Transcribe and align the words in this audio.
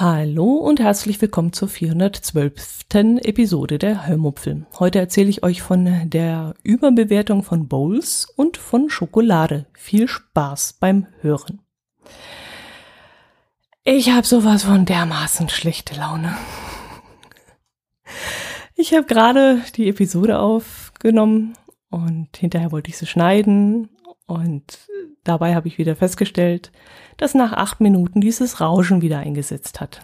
Hallo 0.00 0.54
und 0.54 0.80
herzlich 0.80 1.20
willkommen 1.20 1.52
zur 1.52 1.68
412. 1.68 2.86
Episode 3.20 3.78
der 3.78 4.06
Hörmupfel. 4.06 4.64
Heute 4.78 4.98
erzähle 4.98 5.28
ich 5.28 5.42
euch 5.42 5.60
von 5.60 6.08
der 6.08 6.54
Überbewertung 6.62 7.42
von 7.42 7.68
Bowls 7.68 8.24
und 8.34 8.56
von 8.56 8.88
Schokolade. 8.88 9.66
Viel 9.74 10.08
Spaß 10.08 10.78
beim 10.80 11.06
Hören. 11.20 11.60
Ich 13.84 14.10
habe 14.10 14.26
sowas 14.26 14.64
von 14.64 14.86
dermaßen 14.86 15.50
schlechte 15.50 15.94
Laune. 15.96 16.34
Ich 18.76 18.94
habe 18.94 19.04
gerade 19.04 19.60
die 19.76 19.86
Episode 19.90 20.38
aufgenommen 20.38 21.58
und 21.90 22.34
hinterher 22.38 22.72
wollte 22.72 22.88
ich 22.88 22.96
sie 22.96 23.06
schneiden 23.06 23.90
und 24.24 24.78
dabei 25.24 25.54
habe 25.54 25.68
ich 25.68 25.78
wieder 25.78 25.96
festgestellt, 25.96 26.72
dass 27.16 27.34
nach 27.34 27.52
acht 27.52 27.80
Minuten 27.80 28.20
dieses 28.20 28.60
Rauschen 28.60 29.02
wieder 29.02 29.18
eingesetzt 29.18 29.80
hat. 29.80 30.02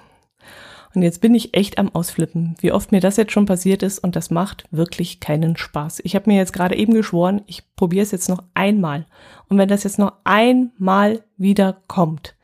Und 0.96 1.02
jetzt 1.02 1.20
bin 1.20 1.34
ich 1.34 1.54
echt 1.54 1.78
am 1.78 1.94
Ausflippen, 1.94 2.54
wie 2.60 2.72
oft 2.72 2.90
mir 2.90 3.00
das 3.00 3.18
jetzt 3.18 3.32
schon 3.32 3.44
passiert 3.44 3.82
ist 3.82 3.98
und 3.98 4.16
das 4.16 4.30
macht 4.30 4.64
wirklich 4.70 5.20
keinen 5.20 5.58
Spaß. 5.58 6.00
Ich 6.04 6.14
habe 6.14 6.30
mir 6.30 6.38
jetzt 6.38 6.54
gerade 6.54 6.74
eben 6.74 6.94
geschworen, 6.94 7.42
ich 7.46 7.64
probiere 7.76 8.02
es 8.02 8.12
jetzt 8.12 8.30
noch 8.30 8.42
einmal. 8.54 9.04
Und 9.48 9.58
wenn 9.58 9.68
das 9.68 9.84
jetzt 9.84 9.98
noch 9.98 10.14
einmal 10.24 11.22
wieder 11.36 11.76
kommt, 11.86 12.34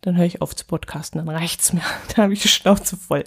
dann 0.00 0.16
höre 0.16 0.24
ich 0.24 0.42
auf 0.42 0.56
zu 0.56 0.64
podcasten, 0.64 1.24
dann 1.24 1.28
reicht's 1.28 1.72
mir. 1.72 1.82
Da 2.16 2.22
habe 2.22 2.32
ich 2.32 2.42
die 2.42 2.48
Schnauze 2.48 2.96
voll. 2.96 3.22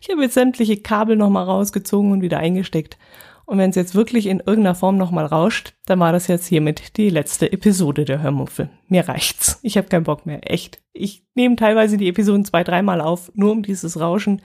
Ich 0.00 0.10
habe 0.10 0.22
jetzt 0.22 0.34
sämtliche 0.34 0.78
Kabel 0.78 1.14
nochmal 1.14 1.44
rausgezogen 1.44 2.10
und 2.10 2.20
wieder 2.20 2.38
eingesteckt. 2.38 2.98
Und 3.46 3.58
wenn 3.58 3.70
es 3.70 3.76
jetzt 3.76 3.94
wirklich 3.94 4.26
in 4.26 4.40
irgendeiner 4.40 4.74
Form 4.74 4.96
nochmal 4.96 5.24
rauscht, 5.24 5.74
dann 5.86 6.00
war 6.00 6.12
das 6.12 6.26
jetzt 6.26 6.46
hiermit 6.46 6.96
die 6.96 7.10
letzte 7.10 7.52
Episode 7.52 8.04
der 8.04 8.20
Hörmuffel. 8.20 8.70
Mir 8.88 9.08
reicht's. 9.08 9.60
Ich 9.62 9.76
habe 9.76 9.86
keinen 9.86 10.02
Bock 10.02 10.26
mehr. 10.26 10.50
Echt. 10.50 10.82
Ich 10.92 11.24
nehme 11.36 11.54
teilweise 11.54 11.96
die 11.96 12.08
Episoden 12.08 12.44
zwei, 12.44 12.64
dreimal 12.64 13.00
auf, 13.00 13.30
nur 13.34 13.52
um 13.52 13.62
dieses 13.62 14.00
Rauschen, 14.00 14.42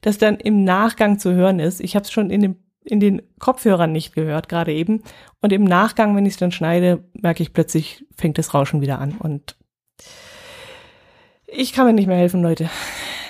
das 0.00 0.18
dann 0.18 0.38
im 0.38 0.64
Nachgang 0.64 1.20
zu 1.20 1.32
hören 1.32 1.60
ist. 1.60 1.80
Ich 1.80 1.94
habe 1.94 2.02
es 2.02 2.10
schon 2.10 2.30
in, 2.30 2.40
dem, 2.40 2.56
in 2.84 2.98
den 2.98 3.22
Kopfhörern 3.38 3.92
nicht 3.92 4.12
gehört, 4.12 4.48
gerade 4.48 4.72
eben. 4.72 5.04
Und 5.40 5.52
im 5.52 5.62
Nachgang, 5.62 6.16
wenn 6.16 6.26
ich 6.26 6.32
es 6.32 6.38
dann 6.38 6.50
schneide, 6.50 7.04
merke 7.14 7.44
ich 7.44 7.52
plötzlich, 7.52 8.04
fängt 8.16 8.38
das 8.38 8.54
Rauschen 8.54 8.80
wieder 8.80 8.98
an. 8.98 9.18
Und 9.20 9.56
ich 11.46 11.72
kann 11.72 11.86
mir 11.86 11.92
nicht 11.92 12.08
mehr 12.08 12.16
helfen, 12.16 12.42
Leute. 12.42 12.68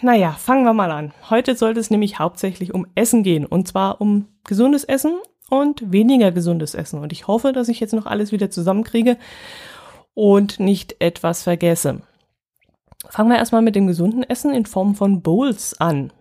Naja, 0.03 0.33
fangen 0.33 0.65
wir 0.65 0.73
mal 0.73 0.91
an. 0.91 1.13
Heute 1.31 1.55
sollte 1.55 1.79
es 1.79 1.91
nämlich 1.91 2.19
hauptsächlich 2.19 2.75
um 2.75 2.89
Essen 2.97 3.23
gehen. 3.23 3.47
Und 3.47 3.69
zwar 3.69 4.01
um 4.01 4.27
gesundes 4.45 4.83
Essen 4.83 5.17
und 5.49 5.93
weniger 5.93 6.33
gesundes 6.33 6.75
Essen. 6.75 6.99
Und 6.99 7.13
ich 7.13 7.29
hoffe, 7.29 7.53
dass 7.53 7.69
ich 7.69 7.79
jetzt 7.79 7.95
noch 7.95 8.07
alles 8.07 8.33
wieder 8.33 8.51
zusammenkriege 8.51 9.17
und 10.15 10.59
nicht 10.59 10.97
etwas 10.99 11.45
vergesse. 11.45 12.03
Fangen 13.09 13.31
wir 13.31 13.37
erstmal 13.37 13.63
mit 13.63 13.77
dem 13.77 13.87
gesunden 13.87 14.25
Essen 14.25 14.53
in 14.53 14.67
Form 14.67 14.97
von 14.97 15.23
Bowls 15.23 15.81
an. 15.81 16.13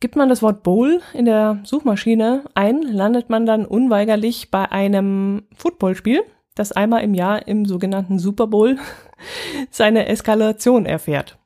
Gibt 0.00 0.16
man 0.16 0.30
das 0.30 0.40
Wort 0.40 0.62
Bowl 0.62 1.02
in 1.12 1.26
der 1.26 1.60
Suchmaschine 1.64 2.44
ein, 2.54 2.80
landet 2.80 3.28
man 3.28 3.44
dann 3.44 3.66
unweigerlich 3.66 4.50
bei 4.50 4.72
einem 4.72 5.42
Footballspiel, 5.54 6.22
das 6.54 6.72
einmal 6.72 7.02
im 7.02 7.12
Jahr 7.12 7.46
im 7.46 7.66
sogenannten 7.66 8.18
Super 8.18 8.46
Bowl 8.46 8.78
seine 9.70 10.06
Eskalation 10.06 10.86
erfährt. 10.86 11.39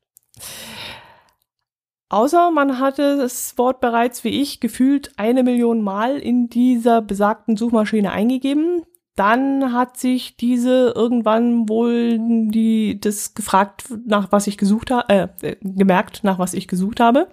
Außer 2.08 2.50
man 2.50 2.78
hatte 2.78 3.16
das 3.16 3.56
Wort 3.58 3.80
bereits 3.80 4.24
wie 4.24 4.40
ich 4.40 4.60
gefühlt 4.60 5.12
eine 5.16 5.42
Million 5.42 5.82
Mal 5.82 6.18
in 6.18 6.48
dieser 6.48 7.02
besagten 7.02 7.56
Suchmaschine 7.56 8.12
eingegeben. 8.12 8.82
Dann 9.16 9.72
hat 9.72 9.96
sich 9.96 10.36
diese 10.36 10.92
irgendwann 10.94 11.68
wohl 11.68 12.18
die 12.50 13.00
das 13.00 13.34
gefragt, 13.34 13.84
nach 14.06 14.32
was 14.32 14.46
ich 14.46 14.58
gesucht 14.58 14.90
habe, 14.90 15.30
äh, 15.42 15.56
gemerkt, 15.62 16.24
nach 16.24 16.38
was 16.38 16.54
ich 16.54 16.68
gesucht 16.68 17.00
habe 17.00 17.28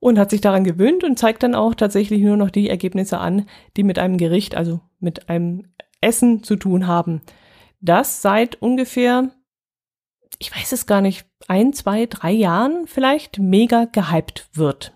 und 0.00 0.18
hat 0.18 0.30
sich 0.30 0.40
daran 0.40 0.64
gewöhnt 0.64 1.04
und 1.04 1.18
zeigt 1.18 1.42
dann 1.42 1.54
auch 1.54 1.74
tatsächlich 1.74 2.22
nur 2.22 2.36
noch 2.36 2.50
die 2.50 2.68
Ergebnisse 2.68 3.18
an, 3.18 3.46
die 3.76 3.82
mit 3.82 3.98
einem 3.98 4.16
Gericht, 4.16 4.56
also 4.56 4.80
mit 5.00 5.28
einem 5.28 5.66
Essen 6.00 6.42
zu 6.42 6.56
tun 6.56 6.86
haben. 6.86 7.22
Das 7.80 8.22
seit 8.22 8.60
ungefähr 8.62 9.30
ich 10.38 10.54
weiß 10.54 10.72
es 10.72 10.86
gar 10.86 11.00
nicht, 11.00 11.26
ein, 11.48 11.72
zwei, 11.72 12.06
drei 12.06 12.30
Jahren 12.30 12.86
vielleicht 12.86 13.38
mega 13.38 13.86
gehypt 13.86 14.48
wird. 14.52 14.92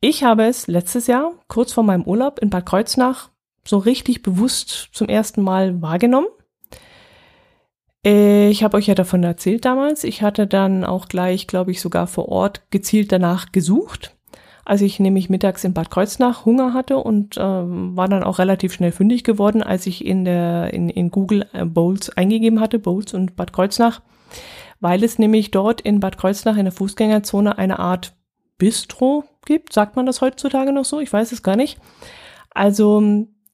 Ich 0.00 0.24
habe 0.24 0.44
es 0.44 0.66
letztes 0.66 1.06
Jahr, 1.06 1.32
kurz 1.48 1.72
vor 1.72 1.84
meinem 1.84 2.04
Urlaub 2.04 2.38
in 2.38 2.50
Bad 2.50 2.66
Kreuznach, 2.66 3.30
so 3.66 3.78
richtig 3.78 4.22
bewusst 4.22 4.90
zum 4.92 5.08
ersten 5.08 5.42
Mal 5.42 5.80
wahrgenommen. 5.80 6.28
Ich 8.02 8.62
habe 8.62 8.76
euch 8.76 8.86
ja 8.86 8.94
davon 8.94 9.22
erzählt 9.22 9.64
damals. 9.64 10.04
Ich 10.04 10.20
hatte 10.20 10.46
dann 10.46 10.84
auch 10.84 11.08
gleich, 11.08 11.46
glaube 11.46 11.70
ich, 11.70 11.80
sogar 11.80 12.06
vor 12.06 12.28
Ort 12.28 12.70
gezielt 12.70 13.12
danach 13.12 13.50
gesucht, 13.50 14.14
als 14.66 14.82
ich 14.82 15.00
nämlich 15.00 15.30
mittags 15.30 15.64
in 15.64 15.72
Bad 15.72 15.90
Kreuznach 15.90 16.44
Hunger 16.44 16.74
hatte 16.74 16.98
und 16.98 17.38
äh, 17.38 17.40
war 17.40 18.08
dann 18.08 18.22
auch 18.22 18.38
relativ 18.38 18.74
schnell 18.74 18.92
fündig 18.92 19.24
geworden, 19.24 19.62
als 19.62 19.86
ich 19.86 20.04
in 20.04 20.26
der 20.26 20.74
in, 20.74 20.90
in 20.90 21.10
Google 21.10 21.46
äh, 21.54 21.64
Bowls 21.64 22.10
eingegeben 22.10 22.60
hatte, 22.60 22.78
Bowls 22.78 23.14
und 23.14 23.36
Bad 23.36 23.54
Kreuznach 23.54 24.02
weil 24.80 25.02
es 25.02 25.18
nämlich 25.18 25.50
dort 25.50 25.80
in 25.80 26.00
Bad 26.00 26.18
Kreuznach 26.18 26.56
in 26.56 26.64
der 26.64 26.72
Fußgängerzone 26.72 27.58
eine 27.58 27.78
Art 27.78 28.14
Bistro 28.58 29.24
gibt. 29.46 29.72
Sagt 29.72 29.96
man 29.96 30.06
das 30.06 30.20
heutzutage 30.20 30.72
noch 30.72 30.84
so? 30.84 31.00
Ich 31.00 31.12
weiß 31.12 31.32
es 31.32 31.42
gar 31.42 31.56
nicht. 31.56 31.78
Also, 32.50 33.02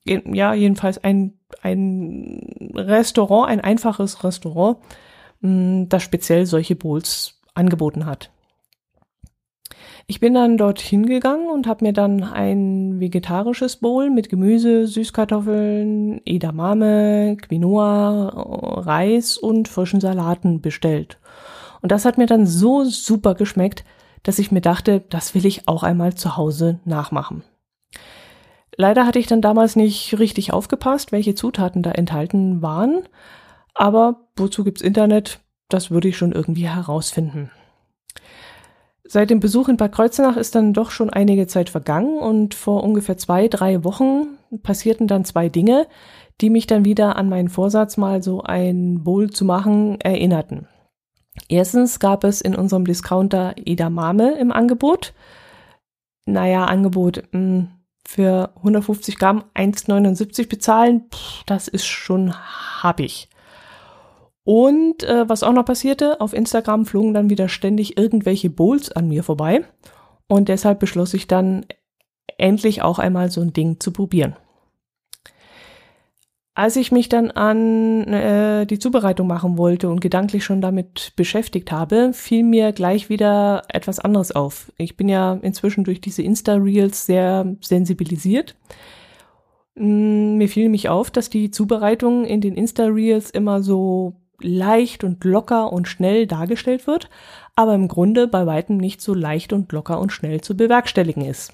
ja, 0.04 0.54
jedenfalls 0.54 0.98
ein, 0.98 1.38
ein 1.62 2.72
Restaurant, 2.74 3.48
ein 3.48 3.60
einfaches 3.60 4.24
Restaurant, 4.24 4.78
mm, 5.40 5.84
das 5.88 6.02
speziell 6.02 6.46
solche 6.46 6.76
Bowls 6.76 7.40
angeboten 7.54 8.06
hat. 8.06 8.30
Ich 10.10 10.18
bin 10.18 10.34
dann 10.34 10.56
dorthin 10.56 11.06
gegangen 11.06 11.48
und 11.48 11.68
habe 11.68 11.84
mir 11.84 11.92
dann 11.92 12.24
ein 12.24 12.98
vegetarisches 12.98 13.76
Bowl 13.76 14.10
mit 14.10 14.28
Gemüse, 14.28 14.88
Süßkartoffeln, 14.88 16.20
Edamame, 16.24 17.36
Quinoa, 17.36 18.26
Reis 18.80 19.38
und 19.38 19.68
frischen 19.68 20.00
Salaten 20.00 20.60
bestellt. 20.60 21.20
Und 21.80 21.92
das 21.92 22.04
hat 22.04 22.18
mir 22.18 22.26
dann 22.26 22.44
so 22.44 22.82
super 22.82 23.36
geschmeckt, 23.36 23.84
dass 24.24 24.40
ich 24.40 24.50
mir 24.50 24.60
dachte, 24.60 25.04
das 25.10 25.36
will 25.36 25.46
ich 25.46 25.68
auch 25.68 25.84
einmal 25.84 26.12
zu 26.16 26.36
Hause 26.36 26.80
nachmachen. 26.84 27.44
Leider 28.74 29.06
hatte 29.06 29.20
ich 29.20 29.28
dann 29.28 29.40
damals 29.40 29.76
nicht 29.76 30.18
richtig 30.18 30.52
aufgepasst, 30.52 31.12
welche 31.12 31.36
Zutaten 31.36 31.84
da 31.84 31.92
enthalten 31.92 32.62
waren, 32.62 33.04
aber 33.74 34.22
wozu 34.34 34.64
gibt's 34.64 34.82
Internet? 34.82 35.38
Das 35.68 35.92
würde 35.92 36.08
ich 36.08 36.18
schon 36.18 36.32
irgendwie 36.32 36.68
herausfinden. 36.68 37.52
Seit 39.12 39.28
dem 39.28 39.40
Besuch 39.40 39.68
in 39.68 39.76
Bad 39.76 39.90
Kreuznach 39.90 40.36
ist 40.36 40.54
dann 40.54 40.72
doch 40.72 40.92
schon 40.92 41.10
einige 41.10 41.48
Zeit 41.48 41.68
vergangen 41.68 42.20
und 42.20 42.54
vor 42.54 42.84
ungefähr 42.84 43.18
zwei, 43.18 43.48
drei 43.48 43.82
Wochen 43.82 44.38
passierten 44.62 45.08
dann 45.08 45.24
zwei 45.24 45.48
Dinge, 45.48 45.88
die 46.40 46.48
mich 46.48 46.68
dann 46.68 46.84
wieder 46.84 47.16
an 47.16 47.28
meinen 47.28 47.48
Vorsatz, 47.48 47.96
mal 47.96 48.22
so 48.22 48.44
ein 48.44 49.02
Bowl 49.02 49.28
zu 49.28 49.44
machen, 49.44 50.00
erinnerten. 50.00 50.68
Erstens 51.48 51.98
gab 51.98 52.22
es 52.22 52.40
in 52.40 52.54
unserem 52.54 52.84
Discounter 52.84 53.54
Edamame 53.56 54.38
im 54.38 54.52
Angebot. 54.52 55.12
Naja, 56.26 56.66
Angebot 56.66 57.24
mh, 57.32 57.40
hm, 57.40 57.68
für 58.06 58.52
150 58.58 59.18
Gramm 59.18 59.42
1,79 59.56 60.48
bezahlen, 60.48 61.06
pff, 61.12 61.42
das 61.46 61.66
ist 61.66 61.84
schon 61.84 62.32
happig. 62.80 63.28
Und 64.44 65.02
äh, 65.04 65.28
was 65.28 65.42
auch 65.42 65.52
noch 65.52 65.64
passierte, 65.64 66.20
auf 66.20 66.32
Instagram 66.32 66.86
flogen 66.86 67.14
dann 67.14 67.30
wieder 67.30 67.48
ständig 67.48 67.98
irgendwelche 67.98 68.50
Bowls 68.50 68.90
an 68.90 69.08
mir 69.08 69.22
vorbei. 69.22 69.64
Und 70.28 70.48
deshalb 70.48 70.78
beschloss 70.80 71.14
ich 71.14 71.26
dann 71.26 71.66
endlich 72.38 72.82
auch 72.82 72.98
einmal 72.98 73.30
so 73.30 73.40
ein 73.40 73.52
Ding 73.52 73.80
zu 73.80 73.92
probieren. 73.92 74.36
Als 76.54 76.76
ich 76.76 76.92
mich 76.92 77.08
dann 77.08 77.30
an 77.30 78.06
äh, 78.08 78.66
die 78.66 78.78
Zubereitung 78.78 79.26
machen 79.26 79.56
wollte 79.56 79.88
und 79.88 80.00
gedanklich 80.00 80.44
schon 80.44 80.60
damit 80.60 81.12
beschäftigt 81.16 81.70
habe, 81.70 82.12
fiel 82.12 82.42
mir 82.42 82.72
gleich 82.72 83.08
wieder 83.08 83.62
etwas 83.68 83.98
anderes 83.98 84.32
auf. 84.32 84.72
Ich 84.76 84.96
bin 84.96 85.08
ja 85.08 85.38
inzwischen 85.42 85.84
durch 85.84 86.00
diese 86.00 86.22
Insta-Reels 86.22 87.06
sehr 87.06 87.56
sensibilisiert. 87.60 88.56
Mm, 89.76 90.36
mir 90.36 90.48
fiel 90.48 90.68
mich 90.68 90.88
auf, 90.88 91.10
dass 91.10 91.30
die 91.30 91.50
Zubereitung 91.50 92.24
in 92.24 92.40
den 92.40 92.54
Insta-Reels 92.56 93.30
immer 93.30 93.62
so 93.62 94.16
leicht 94.42 95.04
und 95.04 95.22
locker 95.24 95.72
und 95.72 95.88
schnell 95.88 96.26
dargestellt 96.26 96.86
wird, 96.86 97.08
aber 97.56 97.74
im 97.74 97.88
Grunde 97.88 98.26
bei 98.26 98.46
weitem 98.46 98.76
nicht 98.76 99.00
so 99.00 99.14
leicht 99.14 99.52
und 99.52 99.70
locker 99.72 100.00
und 100.00 100.12
schnell 100.12 100.40
zu 100.40 100.56
bewerkstelligen 100.56 101.24
ist. 101.24 101.52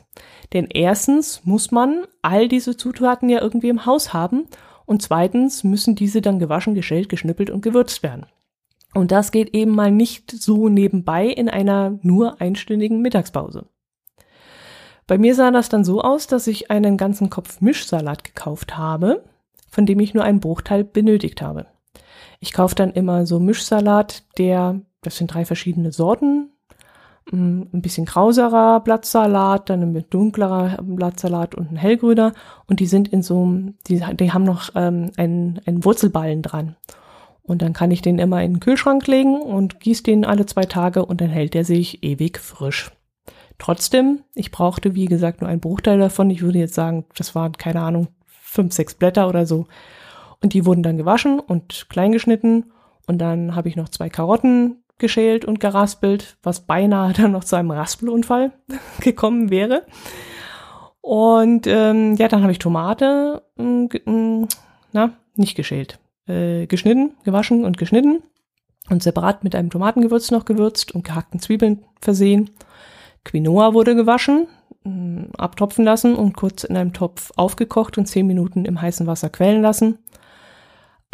Denn 0.52 0.66
erstens 0.72 1.42
muss 1.44 1.70
man 1.70 2.06
all 2.22 2.48
diese 2.48 2.76
Zutaten 2.76 3.28
ja 3.28 3.40
irgendwie 3.40 3.68
im 3.68 3.86
Haus 3.86 4.12
haben 4.12 4.44
und 4.86 5.02
zweitens 5.02 5.64
müssen 5.64 5.94
diese 5.94 6.20
dann 6.20 6.38
gewaschen, 6.38 6.74
geschält, 6.74 7.08
geschnippelt 7.08 7.50
und 7.50 7.62
gewürzt 7.62 8.02
werden. 8.02 8.26
Und 8.94 9.10
das 9.12 9.30
geht 9.30 9.54
eben 9.54 9.72
mal 9.72 9.90
nicht 9.90 10.30
so 10.30 10.68
nebenbei 10.68 11.26
in 11.26 11.48
einer 11.48 11.98
nur 12.02 12.40
einstündigen 12.40 13.02
Mittagspause. 13.02 13.66
Bei 15.06 15.18
mir 15.18 15.34
sah 15.34 15.50
das 15.50 15.68
dann 15.68 15.84
so 15.84 16.00
aus, 16.00 16.26
dass 16.26 16.46
ich 16.46 16.70
einen 16.70 16.96
ganzen 16.96 17.30
Kopf 17.30 17.60
Mischsalat 17.60 18.24
gekauft 18.24 18.76
habe, 18.76 19.24
von 19.68 19.86
dem 19.86 20.00
ich 20.00 20.14
nur 20.14 20.24
einen 20.24 20.40
Bruchteil 20.40 20.82
benötigt 20.82 21.42
habe. 21.42 21.66
Ich 22.46 22.52
kaufe 22.52 22.76
dann 22.76 22.92
immer 22.92 23.26
so 23.26 23.40
Mischsalat, 23.40 24.22
der, 24.38 24.80
das 25.02 25.16
sind 25.16 25.34
drei 25.34 25.44
verschiedene 25.44 25.90
Sorten, 25.90 26.52
mm, 27.32 27.62
ein 27.72 27.82
bisschen 27.82 28.06
krauserer 28.06 28.78
Blattsalat, 28.78 29.68
dann 29.68 29.82
ein 29.82 30.04
dunklerer 30.08 30.78
Blattsalat 30.80 31.56
und 31.56 31.72
ein 31.72 31.76
hellgrüner 31.76 32.34
und 32.68 32.78
die 32.78 32.86
sind 32.86 33.08
in 33.08 33.24
so, 33.24 33.52
die, 33.88 34.00
die 34.14 34.32
haben 34.32 34.44
noch 34.44 34.70
ähm, 34.76 35.10
einen, 35.16 35.60
einen 35.66 35.84
Wurzelballen 35.84 36.42
dran. 36.42 36.76
Und 37.42 37.62
dann 37.62 37.72
kann 37.72 37.90
ich 37.90 38.00
den 38.00 38.20
immer 38.20 38.40
in 38.44 38.54
den 38.54 38.60
Kühlschrank 38.60 39.08
legen 39.08 39.40
und 39.42 39.80
gieße 39.80 40.04
den 40.04 40.24
alle 40.24 40.46
zwei 40.46 40.66
Tage 40.66 41.04
und 41.04 41.20
dann 41.20 41.30
hält 41.30 41.54
der 41.54 41.64
sich 41.64 42.04
ewig 42.04 42.38
frisch. 42.38 42.92
Trotzdem, 43.58 44.20
ich 44.36 44.52
brauchte, 44.52 44.94
wie 44.94 45.06
gesagt, 45.06 45.40
nur 45.40 45.50
einen 45.50 45.60
Bruchteil 45.60 45.98
davon. 45.98 46.30
Ich 46.30 46.42
würde 46.42 46.60
jetzt 46.60 46.74
sagen, 46.74 47.06
das 47.16 47.34
waren, 47.34 47.54
keine 47.54 47.80
Ahnung, 47.80 48.06
fünf, 48.26 48.72
sechs 48.72 48.94
Blätter 48.94 49.28
oder 49.28 49.46
so. 49.46 49.66
Und 50.46 50.52
die 50.52 50.64
wurden 50.64 50.84
dann 50.84 50.96
gewaschen 50.96 51.40
und 51.40 51.86
klein 51.88 52.12
geschnitten. 52.12 52.70
Und 53.08 53.18
dann 53.18 53.56
habe 53.56 53.68
ich 53.68 53.74
noch 53.74 53.88
zwei 53.88 54.08
Karotten 54.08 54.76
geschält 54.96 55.44
und 55.44 55.58
geraspelt, 55.58 56.36
was 56.44 56.68
beinahe 56.68 57.12
dann 57.16 57.32
noch 57.32 57.42
zu 57.42 57.56
einem 57.56 57.72
Raspelunfall 57.72 58.52
gekommen 59.00 59.50
wäre. 59.50 59.82
Und 61.00 61.66
ähm, 61.66 62.14
ja, 62.14 62.28
dann 62.28 62.42
habe 62.42 62.52
ich 62.52 62.60
Tomate, 62.60 63.42
äh, 63.58 64.46
na, 64.92 65.14
nicht 65.34 65.56
geschält, 65.56 65.98
äh, 66.28 66.68
geschnitten, 66.68 67.14
gewaschen 67.24 67.64
und 67.64 67.76
geschnitten 67.76 68.22
und 68.88 69.02
separat 69.02 69.42
mit 69.42 69.56
einem 69.56 69.70
Tomatengewürz 69.70 70.30
noch 70.30 70.44
gewürzt 70.44 70.94
und 70.94 71.02
gehackten 71.02 71.40
Zwiebeln 71.40 71.84
versehen. 72.00 72.50
Quinoa 73.24 73.74
wurde 73.74 73.96
gewaschen, 73.96 74.46
mm, 74.84 75.24
abtropfen 75.38 75.84
lassen 75.84 76.14
und 76.14 76.36
kurz 76.36 76.62
in 76.62 76.76
einem 76.76 76.92
Topf 76.92 77.32
aufgekocht 77.34 77.98
und 77.98 78.06
zehn 78.06 78.28
Minuten 78.28 78.64
im 78.64 78.80
heißen 78.80 79.08
Wasser 79.08 79.28
quellen 79.28 79.60
lassen. 79.60 79.98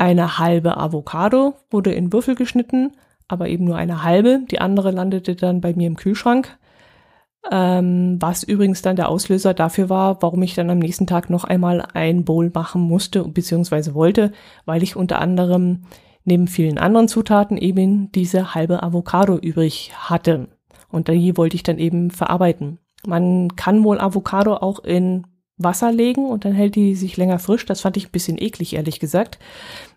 Eine 0.02 0.40
halbe 0.40 0.78
Avocado 0.78 1.54
wurde 1.70 1.93
in 1.93 2.12
Würfel 2.12 2.34
geschnitten, 2.34 2.90
aber 3.28 3.49
eben 3.49 3.64
nur 3.64 3.76
eine 3.76 4.02
halbe. 4.02 4.40
Die 4.50 4.60
andere 4.60 4.90
landete 4.90 5.37
dann 5.37 5.60
bei 5.60 5.75
mir 5.75 5.87
im 5.87 5.94
Kühlschrank. 5.94 6.58
Ähm, 7.52 8.16
was 8.19 8.43
übrigens 8.43 8.82
dann 8.82 8.96
der 8.96 9.08
Auslöser 9.08 9.54
dafür 9.54 9.88
war, 9.88 10.20
warum 10.20 10.43
ich 10.43 10.56
dann 10.56 10.70
am 10.70 10.81
nächsten 10.81 11.06
Tag 11.06 11.31
noch 11.31 11.44
einmal 11.44 11.87
ein 11.94 12.25
Bowl 12.25 12.50
machen 12.52 12.82
musste 12.82 13.22
bzw. 13.22 13.94
wollte, 13.94 14.32
weil 14.64 14.82
ich 14.82 14.96
unter 14.96 15.20
anderem 15.20 15.84
neben 16.25 16.49
vielen 16.49 16.78
anderen 16.78 17.06
Zutaten 17.06 17.56
eben 17.56 18.10
diese 18.10 18.56
halbe 18.56 18.82
Avocado 18.82 19.38
übrig 19.38 19.93
hatte. 19.94 20.49
Und 20.90 21.06
die 21.06 21.37
wollte 21.37 21.54
ich 21.54 21.62
dann 21.62 21.78
eben 21.78 22.10
verarbeiten. 22.10 22.81
Man 23.06 23.54
kann 23.54 23.84
wohl 23.84 24.00
Avocado 24.00 24.54
auch 24.56 24.81
in 24.82 25.28
Wasser 25.58 25.93
legen 25.93 26.26
und 26.26 26.44
dann 26.44 26.52
hält 26.52 26.75
die 26.75 26.94
sich 26.94 27.16
länger 27.16 27.38
frisch. 27.38 27.66
Das 27.66 27.81
fand 27.81 27.96
ich 27.96 28.08
ein 28.08 28.12
bisschen 28.12 28.38
eklig, 28.38 28.75
ehrlich 28.75 29.00
gesagt. 29.00 29.38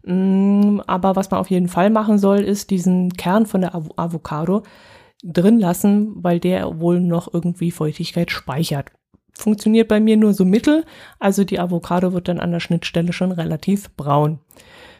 Mm, 0.03 0.79
aber 0.87 1.15
was 1.15 1.31
man 1.31 1.39
auf 1.39 1.49
jeden 1.49 1.67
Fall 1.67 1.89
machen 1.89 2.17
soll, 2.17 2.39
ist 2.39 2.69
diesen 2.69 3.13
Kern 3.13 3.45
von 3.45 3.61
der 3.61 3.75
Avocado 3.75 4.63
drin 5.23 5.59
lassen, 5.59 6.13
weil 6.15 6.39
der 6.39 6.79
wohl 6.79 6.99
noch 6.99 7.33
irgendwie 7.33 7.71
Feuchtigkeit 7.71 8.31
speichert. 8.31 8.91
Funktioniert 9.33 9.87
bei 9.87 9.99
mir 9.99 10.15
nur 10.15 10.33
so 10.33 10.45
mittel, 10.45 10.85
also 11.19 11.43
die 11.43 11.59
Avocado 11.59 12.13
wird 12.13 12.29
dann 12.29 12.39
an 12.39 12.51
der 12.51 12.61
Schnittstelle 12.61 13.11
schon 13.11 13.31
relativ 13.31 13.93
braun. 13.95 14.39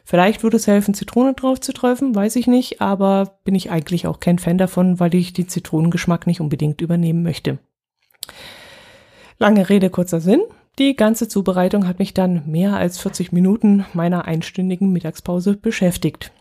Vielleicht 0.04 0.44
würde 0.44 0.58
es 0.58 0.68
helfen, 0.68 0.94
Zitrone 0.94 1.34
drauf 1.34 1.60
zu 1.62 1.74
träufen, 1.74 2.14
weiß 2.14 2.36
ich 2.36 2.46
nicht, 2.46 2.82
aber 2.82 3.40
bin 3.44 3.56
ich 3.56 3.72
eigentlich 3.72 4.08
auch 4.08 4.20
kein 4.20 4.38
Fan 4.38 4.58
davon, 4.58 5.00
weil 5.00 5.16
ich 5.16 5.34
die 5.34 5.48
Zitronengeschmack 5.48 6.28
nicht 6.28 6.42
unbedingt 6.42 6.82
übernehmen 6.82 7.24
möchte. 7.24 7.60
Lange 9.38 9.70
Rede, 9.70 9.90
kurzer 9.90 10.22
Sinn. 10.22 10.42
Die 10.80 10.96
ganze 10.96 11.28
Zubereitung 11.28 11.88
hat 11.88 12.00
mich 12.00 12.14
dann 12.14 12.44
mehr 12.46 12.76
als 12.76 12.98
40 13.00 13.32
Minuten 13.32 13.86
meiner 13.94 14.26
einstündigen 14.26 14.92
Mittagspause 14.92 15.56
beschäftigt. 15.56 16.32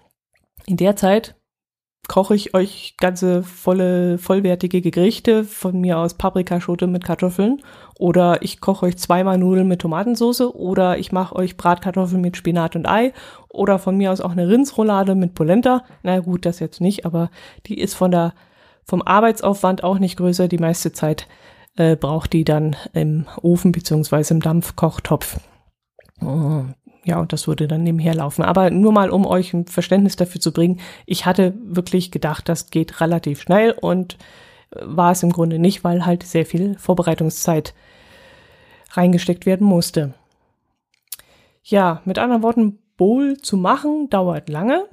In 0.67 0.77
der 0.77 0.97
Zeit 0.97 1.35
koche 2.09 2.35
ich 2.35 2.55
euch 2.55 2.97
ganze 2.99 3.43
volle, 3.43 4.19
vollwertige 4.19 4.81
Gerichte, 4.81 5.45
von 5.45 5.81
mir 5.81 5.99
aus 5.99 6.15
Paprikaschote 6.15 6.87
mit 6.87 7.05
Kartoffeln. 7.05 7.63
Oder 7.99 8.43
ich 8.43 8.61
koche 8.61 8.87
euch 8.87 8.97
zweimal 8.97 9.39
Nudeln 9.39 9.69
mit 9.69 9.81
Tomatensauce. 9.81 10.43
Oder 10.43 10.99
ich 10.99 11.13
mache 11.13 11.37
euch 11.37 11.57
Bratkartoffeln 11.57 12.21
mit 12.21 12.37
Spinat 12.37 12.77
und 12.77 12.87
Ei. 12.87 13.13
Oder 13.49 13.79
von 13.79 13.97
mir 13.97 14.13
aus 14.13 14.21
auch 14.21 14.33
eine 14.33 14.49
Rindsroulade 14.49 15.15
mit 15.15 15.35
Polenta. 15.35 15.85
Na 16.03 16.21
gut, 16.21 16.45
das 16.45 16.61
jetzt 16.61 16.81
nicht, 16.81 17.07
aber 17.07 17.31
die 17.67 17.79
ist 17.79 17.95
von 17.95 18.11
der, 18.11 18.35
vom 18.85 19.03
Arbeitsaufwand 19.03 19.83
auch 19.83 19.99
nicht 19.99 20.17
größer. 20.17 20.49
Die 20.49 20.59
meiste 20.59 20.93
Zeit 20.93 21.27
äh, 21.77 21.97
braucht 21.97 22.33
die 22.33 22.45
dann 22.45 22.77
im 22.93 23.27
Ofen 23.43 23.73
beziehungsweise 23.73 24.35
im 24.35 24.41
Dampfkochtopf. 24.41 25.41
Oh, 26.21 26.65
ja, 27.05 27.19
und 27.19 27.33
das 27.33 27.47
würde 27.47 27.69
dann 27.69 27.83
nebenher 27.83 28.15
laufen. 28.15 28.43
Aber 28.43 28.71
nur 28.71 28.93
mal, 28.93 29.11
um 29.11 29.27
euch 29.27 29.53
ein 29.53 29.67
Verständnis 29.67 30.17
dafür 30.17 30.41
zu 30.41 30.53
bringen, 30.53 30.81
ich 31.07 31.27
hatte 31.27 31.55
wirklich 31.63 32.11
gedacht, 32.11 32.49
das 32.49 32.71
geht 32.71 33.01
relativ 33.01 33.41
schnell 33.41 33.73
und 33.73 34.15
äh, 34.71 34.81
war 34.83 35.13
es 35.13 35.23
im 35.23 35.31
Grunde 35.31 35.59
nicht, 35.59 35.85
weil 35.85 36.07
halt 36.07 36.23
sehr 36.23 36.47
viel 36.47 36.77
Vorbereitungszeit 36.79 37.75
reingesteckt 38.93 39.45
werden 39.45 39.67
musste. 39.67 40.15
Ja, 41.63 42.03
mit 42.05 42.19
anderen 42.19 42.43
Worten, 42.43 42.79
Bowl 42.97 43.39
zu 43.39 43.57
machen 43.57 44.09
dauert 44.09 44.49
lange 44.49 44.85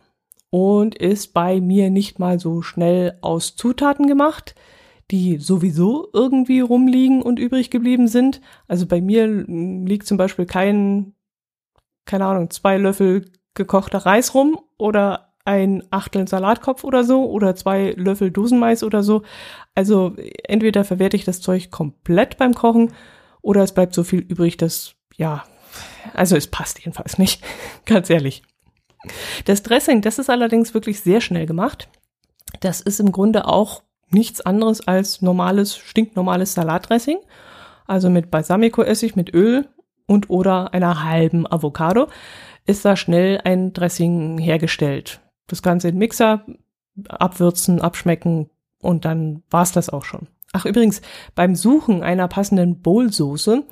und 0.49 0.95
ist 0.95 1.33
bei 1.33 1.61
mir 1.61 1.91
nicht 1.91 2.17
mal 2.17 2.39
so 2.39 2.63
schnell 2.63 3.17
aus 3.21 3.55
Zutaten 3.55 4.07
gemacht, 4.07 4.55
die 5.11 5.37
sowieso 5.37 6.09
irgendwie 6.13 6.61
rumliegen 6.61 7.21
und 7.21 7.37
übrig 7.37 7.69
geblieben 7.69 8.07
sind. 8.07 8.41
Also 8.67 8.85
bei 8.85 9.01
mir 9.01 9.27
liegt 9.27 10.07
zum 10.07 10.17
Beispiel 10.17 10.45
kein 10.45 11.13
keine 12.05 12.25
Ahnung, 12.25 12.49
zwei 12.49 12.77
Löffel 12.77 13.31
gekochter 13.53 13.99
Reis 13.99 14.33
rum 14.33 14.59
oder 14.77 15.33
ein 15.43 15.83
Achtel 15.89 16.27
Salatkopf 16.27 16.83
oder 16.83 17.03
so 17.03 17.29
oder 17.29 17.55
zwei 17.55 17.93
Löffel 17.97 18.31
Dosenmais 18.31 18.83
oder 18.83 19.03
so. 19.03 19.23
Also 19.75 20.15
entweder 20.43 20.83
verwerte 20.83 21.17
ich 21.17 21.25
das 21.25 21.41
Zeug 21.41 21.71
komplett 21.71 22.37
beim 22.37 22.53
Kochen 22.53 22.93
oder 23.41 23.63
es 23.63 23.73
bleibt 23.73 23.93
so 23.93 24.03
viel 24.03 24.19
übrig, 24.19 24.57
dass, 24.57 24.95
ja, 25.15 25.43
also 26.13 26.35
es 26.35 26.47
passt 26.47 26.79
jedenfalls 26.79 27.17
nicht, 27.17 27.43
ganz 27.85 28.09
ehrlich. 28.09 28.43
Das 29.45 29.63
Dressing, 29.63 30.01
das 30.01 30.19
ist 30.19 30.29
allerdings 30.29 30.73
wirklich 30.73 31.01
sehr 31.01 31.21
schnell 31.21 31.47
gemacht. 31.47 31.89
Das 32.59 32.81
ist 32.81 32.99
im 32.99 33.11
Grunde 33.11 33.47
auch 33.47 33.83
nichts 34.13 34.41
anderes 34.41 34.87
als 34.87 35.21
normales, 35.21 35.77
stinknormales 35.77 36.53
Salatdressing. 36.53 37.17
Also 37.85 38.09
mit 38.09 38.31
Balsamico-Essig, 38.31 39.15
mit 39.15 39.33
Öl 39.33 39.67
und 40.07 40.29
oder 40.29 40.73
einer 40.73 41.03
halben 41.03 41.51
Avocado 41.51 42.07
ist 42.65 42.85
da 42.85 42.95
schnell 42.95 43.41
ein 43.43 43.73
Dressing 43.73 44.37
hergestellt. 44.37 45.21
Das 45.47 45.61
Ganze 45.61 45.89
in 45.89 45.97
Mixer 45.97 46.45
abwürzen, 47.07 47.81
abschmecken 47.81 48.49
und 48.79 49.05
dann 49.05 49.43
war's 49.49 49.71
das 49.71 49.89
auch 49.89 50.05
schon. 50.05 50.27
Ach 50.53 50.65
übrigens, 50.65 51.01
beim 51.33 51.55
Suchen 51.55 52.03
einer 52.03 52.27
passenden 52.27 52.81
Bowlsoße 52.81 53.63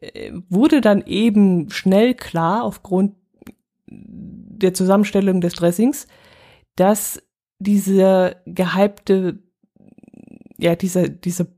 äh, 0.00 0.32
wurde 0.48 0.80
dann 0.80 1.04
eben 1.06 1.70
schnell 1.70 2.14
klar 2.14 2.64
aufgrund 2.64 3.14
der 3.86 4.74
Zusammenstellung 4.74 5.40
des 5.40 5.54
Dressings, 5.54 6.06
dass 6.76 7.22
diese 7.64 8.36
gehypte, 8.46 9.40
ja, 10.58 10.76
diese, 10.76 11.10
diese 11.10 11.48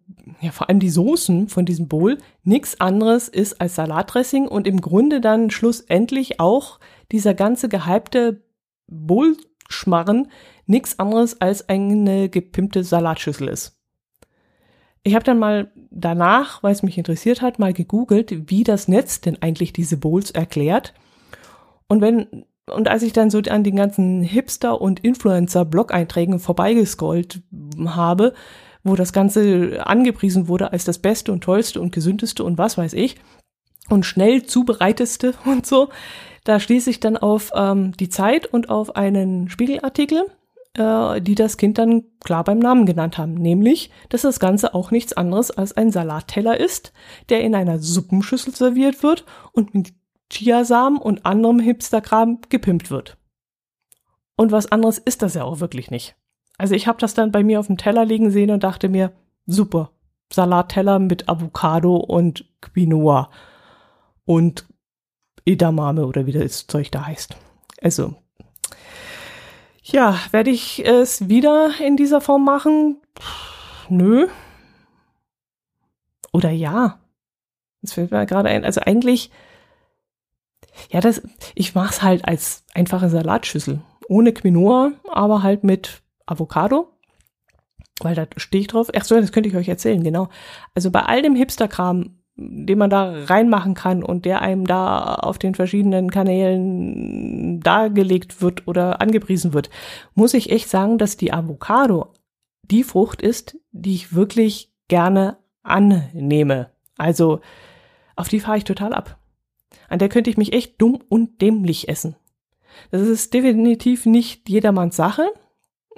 ja, 0.40 0.50
vor 0.50 0.68
allem 0.68 0.80
die 0.80 0.90
Soßen 0.90 1.48
von 1.48 1.64
diesem 1.64 1.88
Bowl 1.88 2.18
nichts 2.42 2.80
anderes 2.80 3.28
ist 3.28 3.60
als 3.60 3.76
Salatdressing 3.76 4.48
und 4.48 4.66
im 4.66 4.80
Grunde 4.80 5.20
dann 5.20 5.50
schlussendlich 5.50 6.40
auch 6.40 6.80
dieser 7.12 7.34
ganze 7.34 7.68
gehypte 7.68 8.42
Bowl-Schmarren 8.88 10.28
nichts 10.66 10.98
anderes 10.98 11.40
als 11.40 11.68
eine 11.68 12.28
gepimpte 12.28 12.82
Salatschüssel 12.82 13.48
ist. 13.48 13.78
Ich 15.04 15.14
habe 15.14 15.24
dann 15.24 15.38
mal 15.38 15.70
danach, 15.90 16.64
weil 16.64 16.72
es 16.72 16.82
mich 16.82 16.98
interessiert 16.98 17.40
hat, 17.40 17.60
mal 17.60 17.72
gegoogelt, 17.72 18.50
wie 18.50 18.64
das 18.64 18.88
Netz 18.88 19.20
denn 19.20 19.40
eigentlich 19.40 19.72
diese 19.72 19.96
Bowls 19.96 20.32
erklärt. 20.32 20.94
Und 21.86 22.00
wenn 22.00 22.44
und 22.70 22.88
als 22.88 23.02
ich 23.02 23.12
dann 23.12 23.30
so 23.30 23.38
an 23.38 23.64
den 23.64 23.76
ganzen 23.76 24.22
Hipster- 24.22 24.80
und 24.80 25.00
Influencer-Blog-Einträgen 25.00 26.40
vorbeigescrollt 26.40 27.42
habe, 27.86 28.34
wo 28.82 28.96
das 28.96 29.12
Ganze 29.12 29.86
angepriesen 29.86 30.48
wurde 30.48 30.72
als 30.72 30.84
das 30.84 30.98
Beste 30.98 31.32
und 31.32 31.42
Tollste 31.42 31.80
und 31.80 31.92
Gesündeste 31.92 32.44
und 32.44 32.58
was 32.58 32.78
weiß 32.78 32.92
ich 32.94 33.16
und 33.88 34.04
schnell 34.04 34.44
zubereiteste 34.44 35.34
und 35.44 35.66
so. 35.66 35.88
Da 36.44 36.60
schließe 36.60 36.90
ich 36.90 37.00
dann 37.00 37.16
auf 37.16 37.50
ähm, 37.54 37.92
die 37.96 38.08
Zeit 38.08 38.46
und 38.46 38.68
auf 38.68 38.94
einen 38.94 39.48
Spiegelartikel, 39.48 40.26
äh, 40.74 41.20
die 41.20 41.34
das 41.34 41.56
Kind 41.56 41.78
dann 41.78 42.04
klar 42.24 42.44
beim 42.44 42.60
Namen 42.60 42.86
genannt 42.86 43.18
haben, 43.18 43.34
nämlich, 43.34 43.90
dass 44.10 44.22
das 44.22 44.38
Ganze 44.38 44.74
auch 44.74 44.92
nichts 44.92 45.12
anderes 45.12 45.50
als 45.50 45.76
ein 45.76 45.90
Salatteller 45.90 46.58
ist, 46.58 46.92
der 47.28 47.42
in 47.42 47.54
einer 47.54 47.80
Suppenschüssel 47.80 48.54
serviert 48.54 49.02
wird 49.02 49.24
und 49.52 49.74
mit 49.74 49.92
Chiasamen 50.30 50.98
und 50.98 51.24
anderem 51.24 51.60
Hipsterkram 51.60 52.40
gepimpt 52.48 52.90
wird. 52.90 53.16
Und 54.36 54.52
was 54.52 54.70
anderes 54.70 54.98
ist 54.98 55.22
das 55.22 55.34
ja 55.34 55.44
auch 55.44 55.60
wirklich 55.60 55.90
nicht. 55.90 56.16
Also 56.58 56.74
ich 56.74 56.86
habe 56.86 56.98
das 56.98 57.14
dann 57.14 57.32
bei 57.32 57.42
mir 57.42 57.60
auf 57.60 57.66
dem 57.66 57.78
Teller 57.78 58.04
liegen 58.04 58.30
sehen 58.30 58.50
und 58.50 58.62
dachte 58.64 58.88
mir, 58.88 59.12
super, 59.46 59.90
Salatteller 60.32 60.98
mit 60.98 61.28
Avocado 61.28 61.96
und 61.96 62.44
Quinoa 62.60 63.30
und 64.24 64.66
Edamame 65.44 66.06
oder 66.06 66.26
wie 66.26 66.32
das 66.32 66.66
Zeug 66.66 66.90
da 66.90 67.06
heißt. 67.06 67.36
Also, 67.80 68.14
ja, 69.82 70.18
werde 70.32 70.50
ich 70.50 70.84
es 70.84 71.28
wieder 71.28 71.70
in 71.80 71.96
dieser 71.96 72.20
Form 72.20 72.44
machen? 72.44 72.96
Nö. 73.88 74.26
Oder 76.32 76.50
ja. 76.50 76.98
Das 77.82 77.92
fällt 77.92 78.10
mir 78.10 78.26
gerade 78.26 78.48
ein. 78.48 78.64
Also 78.64 78.80
eigentlich, 78.80 79.30
ja, 80.90 81.00
das, 81.00 81.22
ich 81.54 81.74
mache 81.74 81.90
es 81.90 82.02
halt 82.02 82.26
als 82.26 82.64
einfache 82.74 83.08
Salatschüssel. 83.08 83.80
Ohne 84.08 84.32
Quinoa, 84.32 84.92
aber 85.10 85.42
halt 85.42 85.64
mit 85.64 86.02
Avocado. 86.26 86.88
Weil 88.00 88.14
da 88.14 88.26
stehe 88.36 88.60
ich 88.60 88.68
drauf. 88.68 88.90
Ach 88.96 89.04
so, 89.04 89.18
das 89.18 89.32
könnte 89.32 89.48
ich 89.48 89.56
euch 89.56 89.68
erzählen, 89.68 90.02
genau. 90.02 90.28
Also 90.74 90.90
bei 90.90 91.02
all 91.02 91.22
dem 91.22 91.34
Hipsterkram, 91.34 92.18
den 92.36 92.78
man 92.78 92.90
da 92.90 93.10
reinmachen 93.24 93.74
kann 93.74 94.02
und 94.02 94.26
der 94.26 94.42
einem 94.42 94.66
da 94.66 95.14
auf 95.14 95.38
den 95.38 95.54
verschiedenen 95.54 96.10
Kanälen 96.10 97.60
dargelegt 97.60 98.42
wird 98.42 98.68
oder 98.68 99.00
angepriesen 99.00 99.54
wird, 99.54 99.70
muss 100.14 100.34
ich 100.34 100.50
echt 100.50 100.68
sagen, 100.68 100.98
dass 100.98 101.16
die 101.16 101.32
Avocado 101.32 102.12
die 102.62 102.82
Frucht 102.82 103.22
ist, 103.22 103.56
die 103.72 103.94
ich 103.94 104.14
wirklich 104.14 104.70
gerne 104.88 105.38
annehme. 105.62 106.70
Also 106.98 107.40
auf 108.14 108.28
die 108.28 108.40
fahre 108.40 108.58
ich 108.58 108.64
total 108.64 108.92
ab. 108.92 109.18
An 109.88 109.98
der 109.98 110.08
könnte 110.08 110.30
ich 110.30 110.36
mich 110.36 110.52
echt 110.52 110.80
dumm 110.80 110.98
und 111.08 111.40
dämlich 111.40 111.88
essen. 111.88 112.16
Das 112.90 113.02
ist 113.02 113.32
definitiv 113.34 114.06
nicht 114.06 114.48
jedermanns 114.48 114.96
Sache. 114.96 115.30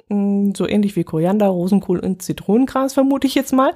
Hm, 0.09 0.53
so 0.55 0.67
ähnlich 0.67 0.95
wie 0.95 1.03
Koriander, 1.03 1.47
Rosenkohl 1.47 1.99
und 1.99 2.21
Zitronengras 2.21 2.93
vermute 2.93 3.27
ich 3.27 3.35
jetzt 3.35 3.53
mal. 3.53 3.73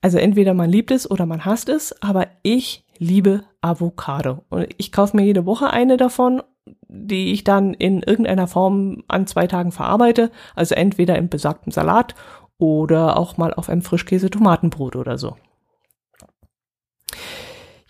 Also 0.00 0.18
entweder 0.18 0.54
man 0.54 0.70
liebt 0.70 0.90
es 0.90 1.10
oder 1.10 1.26
man 1.26 1.44
hasst 1.44 1.68
es, 1.68 2.00
aber 2.02 2.28
ich 2.42 2.84
liebe 2.98 3.44
Avocado. 3.60 4.44
Und 4.48 4.68
ich 4.78 4.92
kaufe 4.92 5.16
mir 5.16 5.24
jede 5.24 5.46
Woche 5.46 5.70
eine 5.70 5.96
davon, 5.96 6.42
die 6.88 7.32
ich 7.32 7.44
dann 7.44 7.74
in 7.74 8.02
irgendeiner 8.02 8.46
Form 8.46 9.02
an 9.08 9.26
zwei 9.26 9.46
Tagen 9.46 9.72
verarbeite. 9.72 10.30
Also 10.54 10.74
entweder 10.74 11.16
im 11.16 11.28
besagten 11.28 11.72
Salat 11.72 12.14
oder 12.58 13.18
auch 13.18 13.36
mal 13.36 13.52
auf 13.52 13.68
einem 13.68 13.82
Frischkäse-Tomatenbrot 13.82 14.96
oder 14.96 15.18
so. 15.18 15.36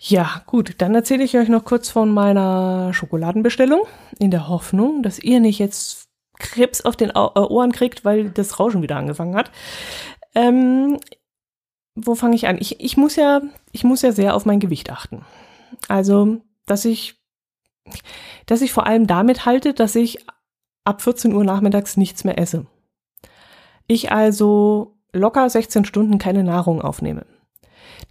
Ja, 0.03 0.41
gut, 0.47 0.75
dann 0.79 0.95
erzähle 0.95 1.23
ich 1.23 1.37
euch 1.37 1.47
noch 1.47 1.63
kurz 1.63 1.91
von 1.91 2.11
meiner 2.11 2.91
Schokoladenbestellung 2.91 3.81
in 4.17 4.31
der 4.31 4.47
Hoffnung, 4.47 5.03
dass 5.03 5.19
ihr 5.19 5.39
nicht 5.39 5.59
jetzt 5.59 6.09
Krebs 6.39 6.81
auf 6.81 6.95
den 6.95 7.11
äh, 7.11 7.19
Ohren 7.19 7.71
kriegt, 7.71 8.03
weil 8.03 8.31
das 8.31 8.59
Rauschen 8.59 8.81
wieder 8.81 8.95
angefangen 8.95 9.35
hat. 9.35 9.51
Ähm, 10.33 10.99
wo 11.93 12.15
fange 12.15 12.35
ich 12.35 12.47
an? 12.47 12.57
Ich, 12.59 12.79
ich 12.79 12.97
muss 12.97 13.15
ja, 13.15 13.41
ich 13.71 13.83
muss 13.83 14.01
ja 14.01 14.11
sehr 14.11 14.35
auf 14.35 14.43
mein 14.43 14.59
Gewicht 14.59 14.89
achten. 14.89 15.23
Also, 15.87 16.41
dass 16.65 16.83
ich, 16.85 17.21
dass 18.47 18.61
ich 18.61 18.73
vor 18.73 18.87
allem 18.87 19.05
damit 19.05 19.45
halte, 19.45 19.75
dass 19.75 19.93
ich 19.93 20.25
ab 20.83 21.03
14 21.03 21.31
Uhr 21.31 21.43
nachmittags 21.43 21.95
nichts 21.95 22.23
mehr 22.23 22.39
esse. 22.39 22.65
Ich 23.85 24.11
also 24.11 24.97
locker 25.13 25.47
16 25.47 25.85
Stunden 25.85 26.17
keine 26.17 26.43
Nahrung 26.43 26.81
aufnehme. 26.81 27.27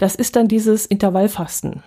Das 0.01 0.15
ist 0.15 0.35
dann 0.35 0.49
dieses 0.49 0.87
Intervallfasten, 0.87 1.83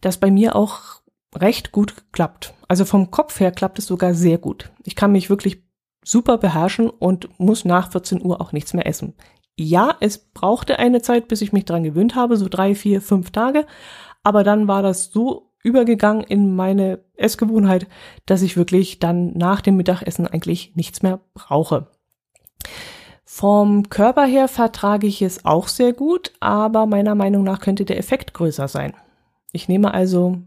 das 0.00 0.18
bei 0.18 0.30
mir 0.30 0.56
auch 0.56 1.00
recht 1.34 1.72
gut 1.72 1.94
klappt. 2.12 2.54
Also 2.68 2.84
vom 2.84 3.10
Kopf 3.10 3.40
her 3.40 3.52
klappt 3.52 3.78
es 3.78 3.86
sogar 3.86 4.12
sehr 4.14 4.38
gut. 4.38 4.70
Ich 4.84 4.96
kann 4.96 5.12
mich 5.12 5.30
wirklich 5.30 5.62
super 6.04 6.38
beherrschen 6.38 6.90
und 6.90 7.28
muss 7.38 7.64
nach 7.64 7.92
14 7.92 8.24
Uhr 8.24 8.40
auch 8.40 8.52
nichts 8.52 8.74
mehr 8.74 8.86
essen 8.86 9.14
ja, 9.58 9.96
es 10.00 10.18
brauchte 10.18 10.78
eine 10.78 11.02
Zeit, 11.02 11.26
bis 11.28 11.42
ich 11.42 11.52
mich 11.52 11.64
dran 11.64 11.82
gewöhnt 11.82 12.14
habe, 12.14 12.36
so 12.36 12.48
drei, 12.48 12.74
vier, 12.74 13.02
fünf 13.02 13.32
Tage. 13.32 13.66
Aber 14.22 14.44
dann 14.44 14.68
war 14.68 14.82
das 14.82 15.10
so 15.10 15.50
übergegangen 15.64 16.22
in 16.22 16.54
meine 16.54 17.00
Essgewohnheit, 17.16 17.88
dass 18.24 18.42
ich 18.42 18.56
wirklich 18.56 19.00
dann 19.00 19.32
nach 19.36 19.60
dem 19.60 19.76
Mittagessen 19.76 20.28
eigentlich 20.28 20.76
nichts 20.76 21.02
mehr 21.02 21.20
brauche. 21.34 21.88
Vom 23.38 23.88
Körper 23.88 24.24
her 24.24 24.48
vertrage 24.48 25.06
ich 25.06 25.22
es 25.22 25.44
auch 25.44 25.68
sehr 25.68 25.92
gut, 25.92 26.32
aber 26.40 26.86
meiner 26.86 27.14
Meinung 27.14 27.44
nach 27.44 27.60
könnte 27.60 27.84
der 27.84 27.98
Effekt 27.98 28.34
größer 28.34 28.66
sein. 28.66 28.94
Ich 29.52 29.68
nehme 29.68 29.94
also 29.94 30.38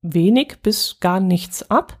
wenig 0.00 0.56
bis 0.62 1.00
gar 1.00 1.20
nichts 1.20 1.70
ab 1.70 1.98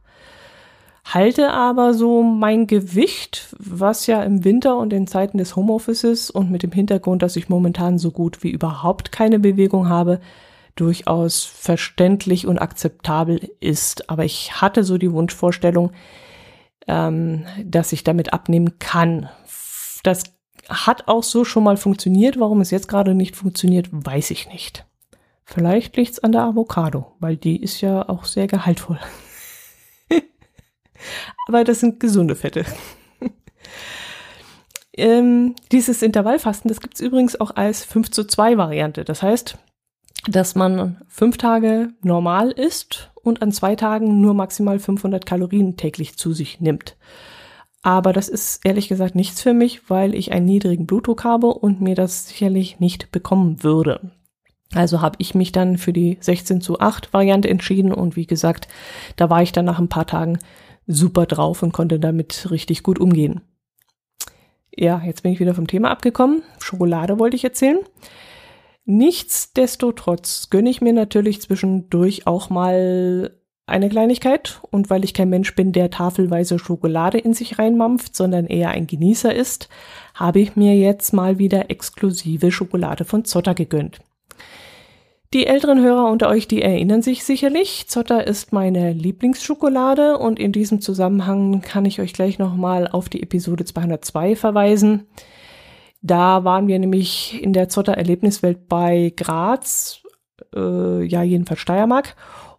halte 1.04 1.52
aber 1.52 1.92
so 1.94 2.22
mein 2.22 2.66
Gewicht, 2.66 3.54
was 3.58 4.06
ja 4.06 4.22
im 4.22 4.44
Winter 4.44 4.78
und 4.78 4.92
in 4.92 5.06
Zeiten 5.06 5.38
des 5.38 5.54
Homeoffices 5.54 6.30
und 6.30 6.50
mit 6.50 6.62
dem 6.62 6.72
Hintergrund, 6.72 7.22
dass 7.22 7.36
ich 7.36 7.48
momentan 7.48 7.98
so 7.98 8.10
gut 8.10 8.42
wie 8.42 8.50
überhaupt 8.50 9.12
keine 9.12 9.38
Bewegung 9.38 9.88
habe, 9.88 10.20
durchaus 10.76 11.44
verständlich 11.44 12.46
und 12.46 12.58
akzeptabel 12.58 13.50
ist. 13.60 14.08
Aber 14.10 14.24
ich 14.24 14.60
hatte 14.60 14.82
so 14.82 14.98
die 14.98 15.12
Wunschvorstellung, 15.12 15.92
ähm, 16.88 17.44
dass 17.64 17.92
ich 17.92 18.02
damit 18.02 18.32
abnehmen 18.32 18.78
kann. 18.78 19.28
Das 20.04 20.22
hat 20.68 21.08
auch 21.08 21.24
so 21.24 21.44
schon 21.44 21.64
mal 21.64 21.76
funktioniert. 21.76 22.38
Warum 22.38 22.60
es 22.60 22.70
jetzt 22.70 22.86
gerade 22.86 23.14
nicht 23.14 23.34
funktioniert, 23.34 23.88
weiß 23.90 24.30
ich 24.30 24.48
nicht. 24.48 24.86
Vielleicht 25.44 25.96
liegt's 25.96 26.20
an 26.20 26.32
der 26.32 26.42
Avocado, 26.42 27.16
weil 27.18 27.36
die 27.36 27.60
ist 27.60 27.80
ja 27.80 28.08
auch 28.08 28.24
sehr 28.24 28.46
gehaltvoll. 28.46 29.00
Aber 31.48 31.64
das 31.64 31.80
sind 31.80 32.00
gesunde 32.00 32.36
Fette. 32.36 32.64
ähm, 34.94 35.54
dieses 35.72 36.02
Intervallfasten, 36.02 36.68
das 36.68 36.80
gibt's 36.80 37.00
übrigens 37.00 37.38
auch 37.38 37.56
als 37.56 37.84
5 37.84 38.10
zu 38.10 38.24
2 38.24 38.56
Variante. 38.56 39.04
Das 39.04 39.22
heißt, 39.22 39.58
dass 40.28 40.54
man 40.54 41.02
fünf 41.08 41.36
Tage 41.36 41.90
normal 42.02 42.50
isst 42.50 43.10
und 43.22 43.42
an 43.42 43.52
zwei 43.52 43.76
Tagen 43.76 44.20
nur 44.20 44.34
maximal 44.34 44.78
500 44.78 45.26
Kalorien 45.26 45.76
täglich 45.76 46.16
zu 46.16 46.32
sich 46.32 46.60
nimmt. 46.60 46.96
Aber 47.84 48.14
das 48.14 48.30
ist 48.30 48.64
ehrlich 48.64 48.88
gesagt 48.88 49.14
nichts 49.14 49.42
für 49.42 49.52
mich, 49.52 49.90
weil 49.90 50.14
ich 50.14 50.32
einen 50.32 50.46
niedrigen 50.46 50.86
Blutdruck 50.86 51.22
habe 51.22 51.48
und 51.48 51.82
mir 51.82 51.94
das 51.94 52.28
sicherlich 52.28 52.80
nicht 52.80 53.12
bekommen 53.12 53.62
würde. 53.62 54.10
Also 54.72 55.02
habe 55.02 55.16
ich 55.18 55.34
mich 55.34 55.52
dann 55.52 55.76
für 55.76 55.92
die 55.92 56.16
16 56.18 56.62
zu 56.62 56.80
8 56.80 57.12
Variante 57.12 57.50
entschieden 57.50 57.92
und 57.92 58.16
wie 58.16 58.26
gesagt, 58.26 58.68
da 59.16 59.28
war 59.28 59.42
ich 59.42 59.52
dann 59.52 59.66
nach 59.66 59.78
ein 59.78 59.90
paar 59.90 60.06
Tagen 60.06 60.38
super 60.86 61.26
drauf 61.26 61.62
und 61.62 61.72
konnte 61.72 62.00
damit 62.00 62.50
richtig 62.50 62.82
gut 62.82 62.98
umgehen. 62.98 63.42
Ja, 64.74 65.02
jetzt 65.04 65.22
bin 65.22 65.32
ich 65.32 65.40
wieder 65.40 65.54
vom 65.54 65.66
Thema 65.66 65.90
abgekommen. 65.90 66.42
Schokolade 66.60 67.18
wollte 67.18 67.36
ich 67.36 67.44
erzählen. 67.44 67.80
Nichtsdestotrotz 68.86 70.48
gönne 70.48 70.70
ich 70.70 70.80
mir 70.80 70.94
natürlich 70.94 71.42
zwischendurch 71.42 72.26
auch 72.26 72.48
mal 72.48 73.38
eine 73.66 73.88
Kleinigkeit 73.88 74.60
und 74.70 74.90
weil 74.90 75.04
ich 75.04 75.14
kein 75.14 75.30
Mensch 75.30 75.54
bin, 75.54 75.72
der 75.72 75.90
tafelweise 75.90 76.58
Schokolade 76.58 77.18
in 77.18 77.32
sich 77.32 77.58
reinmampft, 77.58 78.14
sondern 78.14 78.46
eher 78.46 78.70
ein 78.70 78.86
Genießer 78.86 79.34
ist, 79.34 79.68
habe 80.14 80.40
ich 80.40 80.54
mir 80.54 80.76
jetzt 80.76 81.12
mal 81.12 81.38
wieder 81.38 81.70
exklusive 81.70 82.52
Schokolade 82.52 83.04
von 83.04 83.24
Zotter 83.24 83.54
gegönnt. 83.54 84.00
Die 85.32 85.46
älteren 85.46 85.82
Hörer 85.82 86.10
unter 86.12 86.28
euch, 86.28 86.46
die 86.46 86.62
erinnern 86.62 87.02
sich 87.02 87.24
sicherlich. 87.24 87.86
Zotter 87.88 88.24
ist 88.24 88.52
meine 88.52 88.92
Lieblingsschokolade 88.92 90.16
und 90.18 90.38
in 90.38 90.52
diesem 90.52 90.80
Zusammenhang 90.80 91.60
kann 91.60 91.86
ich 91.86 92.00
euch 92.00 92.12
gleich 92.12 92.38
nochmal 92.38 92.86
auf 92.86 93.08
die 93.08 93.20
Episode 93.20 93.64
202 93.64 94.36
verweisen. 94.36 95.08
Da 96.02 96.44
waren 96.44 96.68
wir 96.68 96.78
nämlich 96.78 97.42
in 97.42 97.52
der 97.52 97.68
Zotter 97.68 97.94
Erlebniswelt 97.94 98.68
bei 98.68 99.12
Graz, 99.16 100.02
äh, 100.54 101.02
ja 101.02 101.24
jedenfalls 101.24 101.60
Steiermark, 101.60 102.14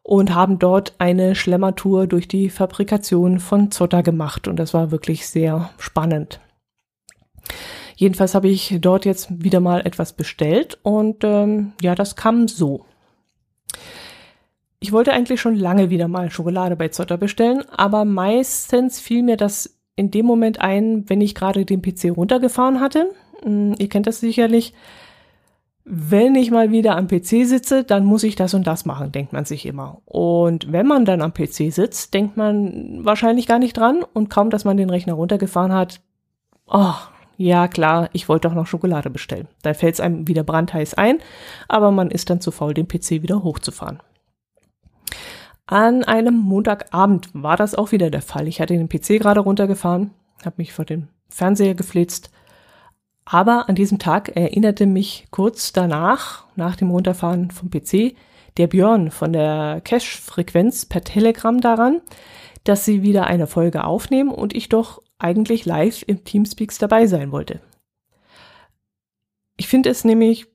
und 0.06 0.36
haben 0.36 0.60
dort 0.60 0.94
eine 1.00 1.34
Schlemmertour 1.34 2.06
durch 2.06 2.28
die 2.28 2.52
Fabrikation 2.52 3.40
von 3.40 3.72
Zotter 3.72 4.04
gemacht 4.04 4.48
und 4.48 4.58
das 4.58 4.72
war 4.72 4.92
wirklich 4.92 5.28
sehr 5.28 5.72
spannend. 5.80 6.40
Jedenfalls 7.96 8.36
habe 8.36 8.48
ich 8.48 8.78
dort 8.82 9.06
jetzt 9.06 9.30
wieder 9.44 9.60
mal 9.62 9.82
etwas 9.82 10.14
bestellt 10.14 10.78
und 10.84 11.24
ähm, 11.24 11.74
ja, 11.82 11.96
das 11.96 12.16
kam 12.16 12.48
so. 12.48 12.86
Ich 14.80 14.92
wollte 14.92 15.12
eigentlich 15.12 15.42
schon 15.42 15.56
lange 15.56 15.90
wieder 15.90 16.08
mal 16.08 16.30
Schokolade 16.30 16.76
bei 16.76 16.90
Zotter 16.90 17.18
bestellen, 17.18 17.64
aber 17.72 18.06
meistens 18.06 19.00
fiel 19.00 19.24
mir 19.24 19.38
das 19.38 19.80
in 19.96 20.12
dem 20.12 20.28
Moment 20.28 20.62
ein, 20.62 21.10
wenn 21.10 21.20
ich 21.20 21.34
gerade 21.34 21.66
den 21.66 21.82
PC 21.82 22.16
runtergefahren 22.16 22.80
hatte. 22.80 23.10
Hm, 23.42 23.74
ihr 23.80 23.90
kennt 23.90 24.06
das 24.06 24.20
sicherlich. 24.20 24.76
Wenn 25.88 26.34
ich 26.34 26.50
mal 26.50 26.72
wieder 26.72 26.98
am 26.98 27.08
PC 27.08 27.46
sitze, 27.46 27.84
dann 27.84 28.06
muss 28.06 28.24
ich 28.24 28.36
das 28.36 28.56
und 28.56 28.66
das 28.66 28.86
machen, 28.86 29.12
denkt 29.12 29.34
man 29.34 29.46
sich 29.46 29.68
immer. 29.68 30.02
Und 30.06 30.72
wenn 30.72 30.88
man 30.88 31.06
dann 31.06 31.22
am 31.22 31.32
PC 31.32 31.72
sitzt, 31.72 32.16
denkt 32.16 32.38
man 32.38 33.06
wahrscheinlich 33.06 33.46
gar 33.46 33.60
nicht 33.60 33.78
dran 33.78 34.04
und 34.14 34.32
kaum, 34.32 34.50
dass 34.50 34.66
man 34.66 34.78
den 34.78 34.90
Rechner 34.90 35.14
runtergefahren 35.14 35.72
hat, 35.72 36.02
oh, 36.66 36.96
ja 37.38 37.68
klar, 37.68 38.10
ich 38.14 38.28
wollte 38.28 38.48
doch 38.48 38.56
noch 38.56 38.66
Schokolade 38.66 39.12
bestellen. 39.12 39.48
Da 39.62 39.76
fällt 39.76 39.94
es 39.94 40.00
einem 40.00 40.28
wieder 40.28 40.44
brandheiß 40.44 40.96
ein, 40.96 41.20
aber 41.68 41.92
man 41.92 42.10
ist 42.10 42.32
dann 42.32 42.42
zu 42.42 42.50
faul, 42.50 42.74
den 42.74 42.88
PC 42.88 43.22
wieder 43.22 43.44
hochzufahren. 43.44 44.00
An 45.68 46.04
einem 46.04 46.36
Montagabend 46.36 47.30
war 47.34 47.58
das 47.58 47.76
auch 47.76 47.92
wieder 47.92 48.10
der 48.10 48.22
Fall. 48.22 48.48
Ich 48.48 48.60
hatte 48.60 48.76
den 48.76 48.90
PC 48.90 49.22
gerade 49.22 49.42
runtergefahren, 49.42 50.12
habe 50.44 50.56
mich 50.58 50.74
vor 50.74 50.86
dem 50.86 51.10
Fernseher 51.30 51.76
geflitzt 51.76 52.32
aber 53.26 53.68
an 53.68 53.76
diesem 53.76 54.00
Tag 54.00 54.36
erinnerte 54.36 54.86
mich 54.86 55.28
kurz 55.32 55.74
danach, 55.74 56.46
nach 56.56 56.76
dem 56.76 56.92
Runterfahren 56.92 57.50
vom 57.52 57.70
PC, 57.70 58.16
der 58.58 58.68
Björn 58.68 59.12
von 59.12 59.34
der 59.34 59.82
Cache-Frequenz 59.84 60.86
per 60.86 61.04
Telegram 61.04 61.60
daran, 61.60 62.02
dass 62.64 62.86
sie 62.86 63.02
wieder 63.02 63.28
eine 63.28 63.48
Folge 63.48 63.84
aufnehmen 63.84 64.30
und 64.30 64.56
ich 64.56 64.70
doch 64.70 65.02
eigentlich 65.18 65.66
live 65.66 66.04
im 66.08 66.24
Teamspeaks 66.24 66.78
dabei 66.78 67.08
sein 67.08 67.32
wollte. 67.32 67.62
Ich 69.58 69.68
finde 69.68 69.90
es 69.90 70.04
nämlich 70.04 70.48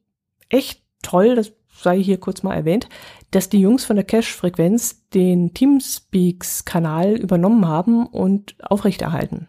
echt 0.48 0.82
toll, 1.02 1.34
das 1.34 1.52
sei 1.72 2.02
hier 2.02 2.18
kurz 2.18 2.42
mal 2.42 2.54
erwähnt, 2.54 2.88
dass 3.30 3.48
die 3.48 3.60
Jungs 3.60 3.84
von 3.84 3.96
der 3.96 4.04
Cache-Frequenz 4.04 5.08
den 5.10 5.54
Teamspeaks-Kanal 5.54 7.16
übernommen 7.16 7.66
haben 7.66 8.06
und 8.06 8.56
aufrechterhalten. 8.62 9.48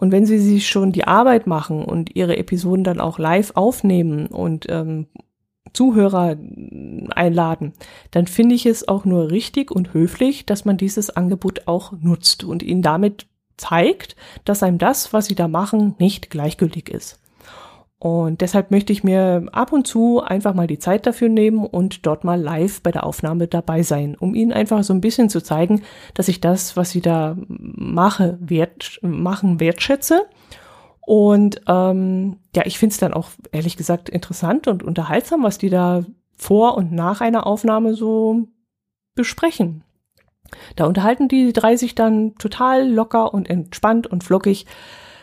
Und 0.00 0.12
wenn 0.12 0.26
sie 0.26 0.38
sich 0.38 0.68
schon 0.68 0.92
die 0.92 1.08
Arbeit 1.08 1.48
machen 1.48 1.84
und 1.84 2.14
ihre 2.14 2.36
Episoden 2.36 2.84
dann 2.84 3.00
auch 3.00 3.18
live 3.18 3.50
aufnehmen 3.56 4.28
und 4.28 4.66
ähm, 4.68 5.08
Zuhörer 5.72 6.36
einladen, 7.16 7.72
dann 8.12 8.28
finde 8.28 8.54
ich 8.54 8.64
es 8.64 8.86
auch 8.86 9.04
nur 9.04 9.32
richtig 9.32 9.72
und 9.72 9.94
höflich, 9.94 10.46
dass 10.46 10.64
man 10.64 10.76
dieses 10.76 11.10
Angebot 11.10 11.66
auch 11.66 11.90
nutzt 11.90 12.44
und 12.44 12.62
ihnen 12.62 12.80
damit 12.80 13.26
zeigt, 13.56 14.14
dass 14.44 14.62
einem 14.62 14.78
das, 14.78 15.12
was 15.12 15.26
sie 15.26 15.34
da 15.34 15.48
machen, 15.48 15.96
nicht 15.98 16.30
gleichgültig 16.30 16.90
ist. 16.90 17.18
Und 18.00 18.42
deshalb 18.42 18.70
möchte 18.70 18.92
ich 18.92 19.02
mir 19.02 19.46
ab 19.50 19.72
und 19.72 19.86
zu 19.86 20.22
einfach 20.22 20.54
mal 20.54 20.68
die 20.68 20.78
Zeit 20.78 21.04
dafür 21.04 21.28
nehmen 21.28 21.66
und 21.66 22.06
dort 22.06 22.22
mal 22.22 22.40
live 22.40 22.80
bei 22.80 22.92
der 22.92 23.04
Aufnahme 23.04 23.48
dabei 23.48 23.82
sein, 23.82 24.14
um 24.14 24.36
Ihnen 24.36 24.52
einfach 24.52 24.84
so 24.84 24.92
ein 24.92 25.00
bisschen 25.00 25.28
zu 25.28 25.42
zeigen, 25.42 25.82
dass 26.14 26.28
ich 26.28 26.40
das, 26.40 26.76
was 26.76 26.90
Sie 26.90 27.00
da 27.00 27.36
mache, 27.48 28.38
wert, 28.40 29.00
machen, 29.02 29.58
wertschätze. 29.58 30.22
Und 31.00 31.60
ähm, 31.66 32.36
ja, 32.54 32.66
ich 32.66 32.78
finde 32.78 32.92
es 32.92 33.00
dann 33.00 33.14
auch 33.14 33.30
ehrlich 33.50 33.76
gesagt 33.76 34.08
interessant 34.08 34.68
und 34.68 34.84
unterhaltsam, 34.84 35.42
was 35.42 35.58
die 35.58 35.70
da 35.70 36.04
vor 36.36 36.76
und 36.76 36.92
nach 36.92 37.20
einer 37.20 37.48
Aufnahme 37.48 37.94
so 37.94 38.46
besprechen. 39.16 39.82
Da 40.76 40.86
unterhalten 40.86 41.26
die 41.26 41.52
drei 41.52 41.76
sich 41.76 41.96
dann 41.96 42.36
total 42.36 42.88
locker 42.88 43.34
und 43.34 43.50
entspannt 43.50 44.06
und 44.06 44.22
flockig 44.22 44.66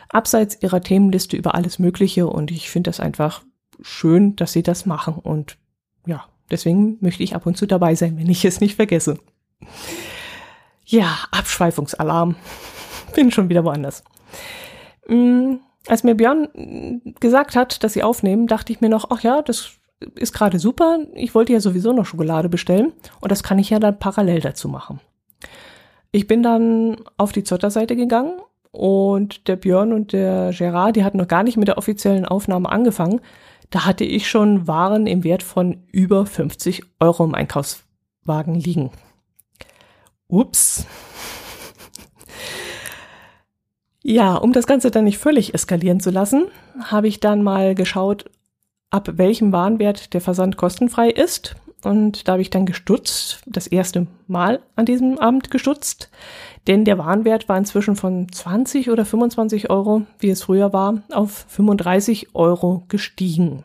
abseits 0.10 0.62
ihrer 0.62 0.82
Themenliste 0.82 1.38
über 1.38 1.56
alles 1.56 1.80
Mögliche 1.80 2.28
und 2.28 2.52
ich 2.52 2.70
finde 2.70 2.90
das 2.90 3.00
einfach 3.00 3.44
schön, 3.82 4.36
dass 4.36 4.54
sie 4.54 4.64
das 4.64 4.86
machen 4.86 5.16
und 5.16 5.58
ja, 6.06 6.26
deswegen 6.52 6.98
möchte 7.02 7.24
ich 7.24 7.36
ab 7.36 7.46
und 7.46 7.58
zu 7.58 7.66
dabei 7.66 7.96
sein, 7.96 8.18
wenn 8.18 8.30
ich 8.30 8.46
es 8.46 8.62
nicht 8.62 8.76
vergesse. 8.76 9.18
Ja, 10.86 11.18
Abschweifungsalarm. 11.32 12.36
Bin 13.16 13.32
schon 13.32 13.50
wieder 13.50 13.64
woanders. 13.64 14.04
Mm, 15.08 15.56
als 15.88 16.04
mir 16.04 16.16
Björn 16.16 17.02
gesagt 17.20 17.56
hat, 17.56 17.84
dass 17.84 17.94
sie 17.94 18.04
aufnehmen, 18.04 18.48
dachte 18.48 18.72
ich 18.72 18.82
mir 18.82 18.90
noch, 18.90 19.10
ach 19.10 19.22
ja, 19.22 19.42
das 19.42 19.72
ist 20.16 20.34
gerade 20.34 20.60
super. 20.60 21.00
Ich 21.14 21.34
wollte 21.34 21.54
ja 21.54 21.60
sowieso 21.60 21.94
noch 21.94 22.06
Schokolade 22.06 22.50
bestellen 22.50 22.94
und 23.22 23.32
das 23.32 23.44
kann 23.44 23.60
ich 23.60 23.70
ja 23.70 23.80
dann 23.80 24.00
parallel 24.00 24.42
dazu 24.42 24.68
machen. 24.68 25.00
Ich 26.12 26.28
bin 26.28 26.44
dann 26.44 26.98
auf 27.18 27.32
die 27.32 27.44
Zotter-Seite 27.44 27.96
gegangen 27.96 28.40
und 28.76 29.48
der 29.48 29.56
Björn 29.56 29.94
und 29.94 30.14
der 30.14 30.52
Gerard, 30.52 30.96
die 30.96 31.04
hatten 31.04 31.18
noch 31.18 31.28
gar 31.28 31.44
nicht 31.44 31.58
mit 31.58 31.68
der 31.68 31.78
offiziellen 31.78 32.26
Aufnahme 32.26 32.70
angefangen. 32.70 33.22
Da 33.70 33.86
hatte 33.86 34.04
ich 34.04 34.30
schon 34.30 34.68
Waren 34.68 35.08
im 35.08 35.24
Wert 35.24 35.44
von 35.44 35.84
über 35.92 36.26
50 36.26 36.84
Euro 37.00 37.24
im 37.24 37.36
Einkaufswagen 37.36 38.56
liegen. 38.56 38.92
Ups. 40.28 40.86
Ja, 44.04 44.36
um 44.36 44.54
das 44.54 44.68
Ganze 44.68 44.92
dann 44.92 45.06
nicht 45.06 45.18
völlig 45.18 45.54
eskalieren 45.54 46.00
zu 46.00 46.12
lassen, 46.12 46.46
habe 46.84 47.08
ich 47.08 47.20
dann 47.20 47.42
mal 47.42 47.74
geschaut, 47.74 48.26
ab 48.92 49.10
welchem 49.14 49.52
Warenwert 49.52 50.14
der 50.14 50.22
Versand 50.22 50.58
kostenfrei 50.58 51.10
ist. 51.10 51.56
Und 51.84 52.28
da 52.28 52.34
habe 52.34 52.42
ich 52.42 52.50
dann 52.50 52.66
gestutzt, 52.66 53.42
das 53.46 53.68
erste 53.68 54.08
Mal 54.28 54.62
an 54.76 54.86
diesem 54.86 55.20
Abend 55.20 55.52
gestutzt, 55.52 56.10
denn 56.68 56.84
der 56.84 56.98
Warenwert 56.98 57.48
war 57.48 57.58
inzwischen 57.58 57.96
von 57.96 58.32
20 58.32 58.90
oder 58.90 59.06
25 59.06 59.70
Euro, 59.70 60.04
wie 60.18 60.32
es 60.32 60.44
früher 60.44 60.74
war, 60.74 61.04
auf 61.12 61.46
35 61.50 62.34
Euro 62.34 62.84
gestiegen. 62.88 63.64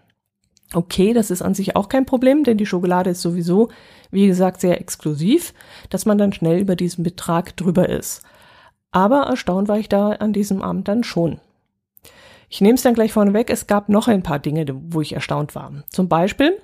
Okay, 0.73 1.14
das 1.14 1.31
ist 1.31 1.42
an 1.42 1.55
sich 1.55 1.75
auch 1.75 1.88
kein 1.88 2.07
Problem, 2.07 2.44
denn 2.44 2.59
die 2.59 2.66
Schokolade 2.66 3.11
ist 3.11 3.23
sowieso, 3.23 3.70
wie 4.11 4.27
gesagt, 4.27 4.61
sehr 4.61 4.81
exklusiv, 4.81 5.53
dass 5.88 6.07
man 6.07 6.18
dann 6.18 6.33
schnell 6.33 6.61
über 6.61 6.77
diesen 6.77 7.03
Betrag 7.03 7.57
drüber 7.57 7.88
ist. 7.88 8.23
Aber 8.92 9.23
erstaunt 9.23 9.68
war 9.68 9.79
ich 9.79 9.88
da 9.88 10.11
an 10.11 10.33
diesem 10.33 10.62
Abend 10.62 10.87
dann 10.88 11.05
schon. 11.05 11.40
Ich 12.53 12.61
nehme 12.61 12.75
es 12.75 12.83
dann 12.83 12.95
gleich 12.95 13.13
vorneweg, 13.13 13.49
es 13.49 13.69
gab 13.69 13.89
noch 13.89 14.09
ein 14.09 14.25
paar 14.25 14.41
Dinge, 14.41 14.67
wo 14.89 15.01
ich 15.01 15.13
erstaunt 15.13 15.55
war. 15.55 15.73
Zum 15.89 16.09
Beispiel, 16.09 16.61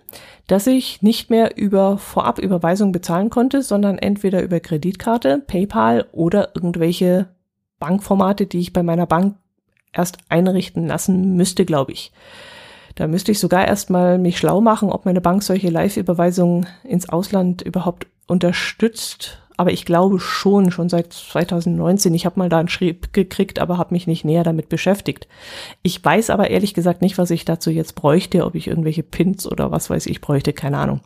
dass 0.48 0.66
ich 0.66 1.00
nicht 1.00 1.30
mehr 1.30 1.56
über 1.56 1.96
Vorabüberweisung 1.96 2.90
bezahlen 2.90 3.30
konnte, 3.30 3.62
sondern 3.62 3.96
entweder 3.96 4.42
über 4.42 4.58
Kreditkarte, 4.58 5.44
PayPal 5.46 6.06
oder 6.10 6.50
irgendwelche 6.56 7.28
Bankformate, 7.78 8.46
die 8.46 8.58
ich 8.58 8.72
bei 8.72 8.82
meiner 8.82 9.06
Bank 9.06 9.36
erst 9.92 10.18
einrichten 10.28 10.88
lassen 10.88 11.36
müsste, 11.36 11.64
glaube 11.64 11.92
ich. 11.92 12.10
Da 12.96 13.06
müsste 13.06 13.30
ich 13.30 13.38
sogar 13.38 13.68
erstmal 13.68 14.18
mich 14.18 14.38
schlau 14.38 14.60
machen, 14.60 14.90
ob 14.90 15.04
meine 15.04 15.20
Bank 15.20 15.44
solche 15.44 15.68
Live-Überweisungen 15.68 16.66
ins 16.82 17.08
Ausland 17.08 17.62
überhaupt 17.62 18.08
unterstützt 18.26 19.45
aber 19.56 19.72
ich 19.72 19.84
glaube 19.84 20.20
schon, 20.20 20.70
schon 20.70 20.88
seit 20.88 21.12
2019. 21.12 22.12
Ich 22.14 22.26
habe 22.26 22.38
mal 22.38 22.48
da 22.48 22.58
einen 22.58 22.68
Schrieb 22.68 23.12
gekriegt, 23.12 23.58
aber 23.58 23.78
habe 23.78 23.94
mich 23.94 24.06
nicht 24.06 24.24
näher 24.24 24.44
damit 24.44 24.68
beschäftigt. 24.68 25.28
Ich 25.82 26.04
weiß 26.04 26.30
aber 26.30 26.50
ehrlich 26.50 26.74
gesagt 26.74 27.02
nicht, 27.02 27.18
was 27.18 27.30
ich 27.30 27.44
dazu 27.44 27.70
jetzt 27.70 27.94
bräuchte, 27.94 28.44
ob 28.44 28.54
ich 28.54 28.66
irgendwelche 28.68 29.02
Pins 29.02 29.50
oder 29.50 29.70
was 29.70 29.88
weiß 29.88 30.06
ich 30.06 30.20
bräuchte, 30.20 30.52
keine 30.52 30.78
Ahnung. 30.78 31.00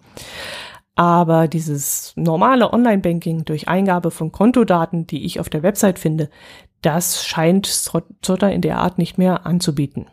Aber 0.96 1.48
dieses 1.48 2.12
normale 2.16 2.72
Online-Banking 2.72 3.44
durch 3.44 3.68
Eingabe 3.68 4.10
von 4.10 4.32
Kontodaten, 4.32 5.06
die 5.06 5.24
ich 5.24 5.40
auf 5.40 5.48
der 5.48 5.62
Website 5.62 5.98
finde, 5.98 6.28
das 6.82 7.24
scheint 7.24 7.66
Zotter 7.66 8.52
in 8.52 8.62
der 8.62 8.78
Art 8.78 8.98
nicht 8.98 9.16
mehr 9.16 9.46
anzubieten. 9.46 10.06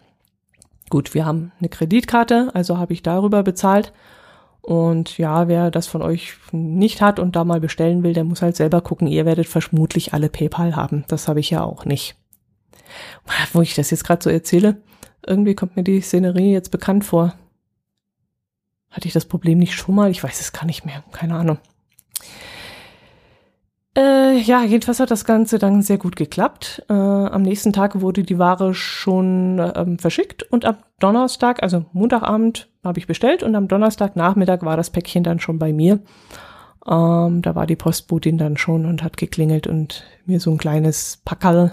Gut, 0.89 1.13
wir 1.13 1.25
haben 1.25 1.51
eine 1.59 1.69
Kreditkarte, 1.69 2.51
also 2.53 2.77
habe 2.77 2.93
ich 2.93 3.03
darüber 3.03 3.43
bezahlt 3.43 3.91
und 4.67 5.17
ja, 5.17 5.47
wer 5.47 5.71
das 5.71 5.87
von 5.87 6.01
euch 6.01 6.33
nicht 6.51 7.01
hat 7.01 7.19
und 7.19 7.37
da 7.37 7.45
mal 7.45 7.61
bestellen 7.61 8.03
will, 8.03 8.11
der 8.11 8.25
muss 8.25 8.41
halt 8.41 8.57
selber 8.57 8.81
gucken. 8.81 9.07
Ihr 9.07 9.25
werdet 9.25 9.47
vermutlich 9.47 10.13
alle 10.13 10.27
PayPal 10.27 10.75
haben. 10.75 11.05
Das 11.07 11.29
habe 11.29 11.39
ich 11.39 11.49
ja 11.49 11.63
auch 11.63 11.85
nicht. 11.85 12.17
Wo 13.53 13.61
ich 13.61 13.75
das 13.75 13.91
jetzt 13.91 14.03
gerade 14.03 14.21
so 14.21 14.29
erzähle, 14.29 14.81
irgendwie 15.25 15.55
kommt 15.55 15.77
mir 15.77 15.83
die 15.83 16.01
Szenerie 16.01 16.51
jetzt 16.51 16.69
bekannt 16.69 17.05
vor. 17.05 17.33
Hatte 18.89 19.07
ich 19.07 19.13
das 19.13 19.23
Problem 19.23 19.57
nicht 19.57 19.73
schon 19.73 19.95
mal? 19.95 20.11
Ich 20.11 20.21
weiß 20.21 20.41
es 20.41 20.51
gar 20.51 20.65
nicht 20.65 20.83
mehr. 20.85 21.01
Keine 21.13 21.35
Ahnung. 21.35 21.59
Äh, 23.97 24.37
ja, 24.37 24.63
jedenfalls 24.63 24.99
hat 24.99 25.09
das 25.09 25.25
Ganze 25.25 25.57
dann 25.57 25.81
sehr 25.81 25.97
gut 25.97 26.15
geklappt. 26.15 26.83
Äh, 26.87 26.93
am 26.93 27.41
nächsten 27.41 27.73
Tag 27.73 27.99
wurde 27.99 28.21
die 28.21 28.37
Ware 28.37 28.75
schon 28.75 29.59
ähm, 29.75 29.97
verschickt 29.97 30.43
und 30.43 30.65
am 30.65 30.77
Donnerstag, 30.99 31.63
also 31.63 31.85
Montagabend, 31.93 32.69
habe 32.83 32.99
ich 32.99 33.07
bestellt 33.07 33.41
und 33.41 33.55
am 33.55 33.67
Donnerstagnachmittag 33.67 34.61
war 34.61 34.77
das 34.77 34.91
Päckchen 34.91 35.23
dann 35.23 35.39
schon 35.39 35.57
bei 35.57 35.73
mir. 35.73 35.99
Ähm, 36.87 37.41
da 37.41 37.55
war 37.55 37.65
die 37.65 37.75
Postbotin 37.75 38.37
dann 38.37 38.55
schon 38.57 38.85
und 38.85 39.01
hat 39.01 39.17
geklingelt 39.17 39.65
und 39.65 40.03
mir 40.27 40.39
so 40.39 40.51
ein 40.51 40.59
kleines 40.59 41.19
Packerl 41.25 41.71